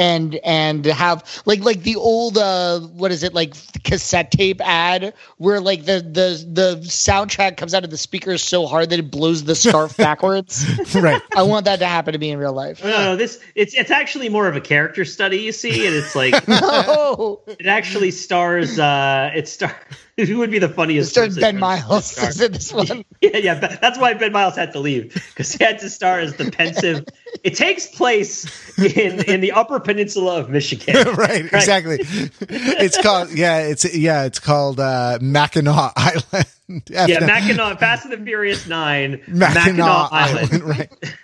[0.00, 3.54] and and have like like the old uh what is it like
[3.84, 8.66] cassette tape ad where like the the the soundtrack comes out of the speakers so
[8.66, 10.64] hard that it blows the scarf backwards.
[10.94, 11.20] right.
[11.36, 12.82] I want that to happen to me in real life.
[12.82, 16.14] No, no, this it's it's actually more of a character study, you see, and it's
[16.16, 18.78] like No, it actually stars.
[18.78, 19.76] uh It star.
[20.26, 21.14] Who would be the funniest?
[21.14, 23.04] person Ben Miles is in this one.
[23.20, 23.54] Yeah, yeah.
[23.54, 27.04] That's why Ben Miles had to leave because he had to star as the pensive.
[27.44, 30.94] it takes place in in the Upper Peninsula of Michigan.
[31.14, 31.44] right.
[31.44, 31.98] Exactly.
[32.00, 33.30] It's called.
[33.32, 33.58] Yeah.
[33.58, 34.24] It's yeah.
[34.24, 36.46] It's called uh, Mackinac Island.
[36.88, 40.48] Yeah, Mackinac, Fast and the Furious Nine, Mackinac, Mackinac, Island.
[40.52, 40.64] Island.
[40.64, 41.14] Right.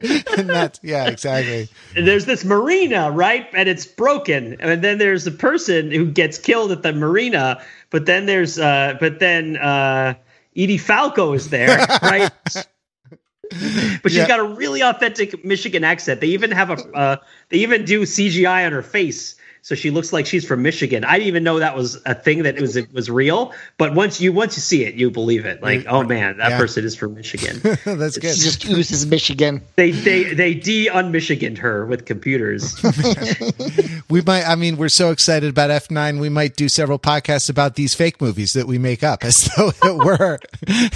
[0.00, 1.08] and that's yeah.
[1.08, 1.68] Exactly.
[1.96, 3.46] And there's this marina, right?
[3.52, 4.56] And it's broken.
[4.60, 7.60] And then there's a person who gets killed at the marina.
[7.90, 10.14] But then there's, uh, but then uh,
[10.56, 12.30] Edie Falco is there, right?
[14.02, 14.28] but she's Yeah.
[14.28, 16.20] got a really authentic Michigan accent.
[16.20, 17.16] They even have a, uh,
[17.48, 19.36] they even do CGI on her face.
[19.62, 21.04] So she looks like she's from Michigan.
[21.04, 23.52] I didn't even know that was a thing that it was it was real.
[23.76, 25.62] But once you once you see it, you believe it.
[25.62, 26.58] Like, oh man, that Yeah.
[26.58, 27.60] person is from Michigan.
[27.84, 28.34] that's good.
[28.36, 29.62] She just oozes Michigan.
[29.76, 32.74] they they they de un-Michiganed her with computers.
[34.10, 34.44] We might.
[34.44, 36.18] I mean, we're so excited about F nine.
[36.18, 39.68] We might do several podcasts about these fake movies that we make up as though
[39.84, 40.38] it were,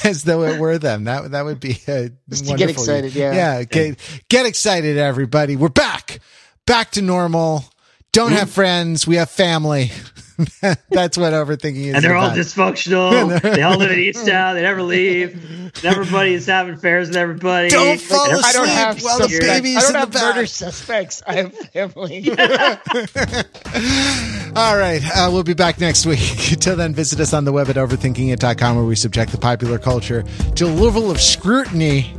[0.02, 1.05] as though it were them.
[1.05, 2.56] That that would be a Just to wonderful.
[2.56, 3.32] get excited, yeah.
[3.34, 3.64] yeah.
[3.64, 3.98] Get
[4.30, 5.56] get excited, everybody.
[5.56, 6.20] We're back,
[6.66, 7.64] back to normal.
[8.12, 9.06] Don't have friends.
[9.06, 9.90] We have family.
[10.90, 11.94] That's what overthinking is.
[11.94, 13.40] and they're all dysfunctional.
[13.55, 14.55] they all live in Easttown.
[14.55, 15.34] They never leave.
[15.76, 17.70] And everybody is having affairs with everybody.
[17.70, 20.36] Don't fall Like, I don't have while the baby's I don't in the have back.
[20.36, 21.22] murder suspects.
[21.26, 22.28] I have family.
[24.56, 25.01] All right.
[25.16, 26.52] Uh, we'll be back next week.
[26.52, 30.22] Until then, visit us on the web at overthinkingit.com where we subject the popular culture
[30.56, 32.14] to a level of scrutiny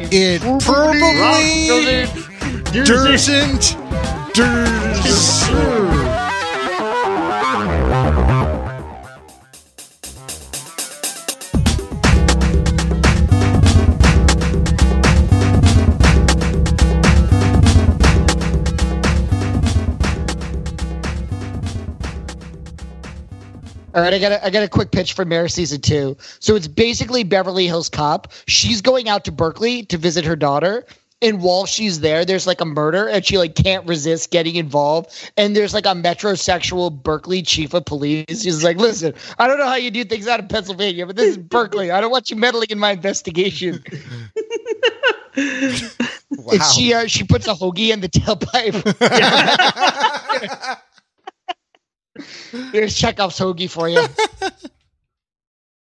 [0.00, 1.00] it probably
[2.84, 3.76] doesn't
[4.38, 5.58] deserve.
[23.94, 26.16] All right, I got a, I got a quick pitch for Mare season two.
[26.38, 28.30] So it's basically Beverly Hills Cop.
[28.46, 30.86] She's going out to Berkeley to visit her daughter,
[31.20, 35.30] and while she's there, there's like a murder, and she like can't resist getting involved.
[35.36, 38.42] And there's like a metrosexual Berkeley chief of police.
[38.42, 41.30] She's like, "Listen, I don't know how you do things out of Pennsylvania, but this
[41.30, 41.90] is Berkeley.
[41.90, 43.82] I don't want you meddling in my investigation."
[45.36, 45.84] Wow.
[46.52, 48.74] And she uh, she puts a hoagie in the tailpipe.
[52.72, 54.04] There's Chekhov's hoagie for you.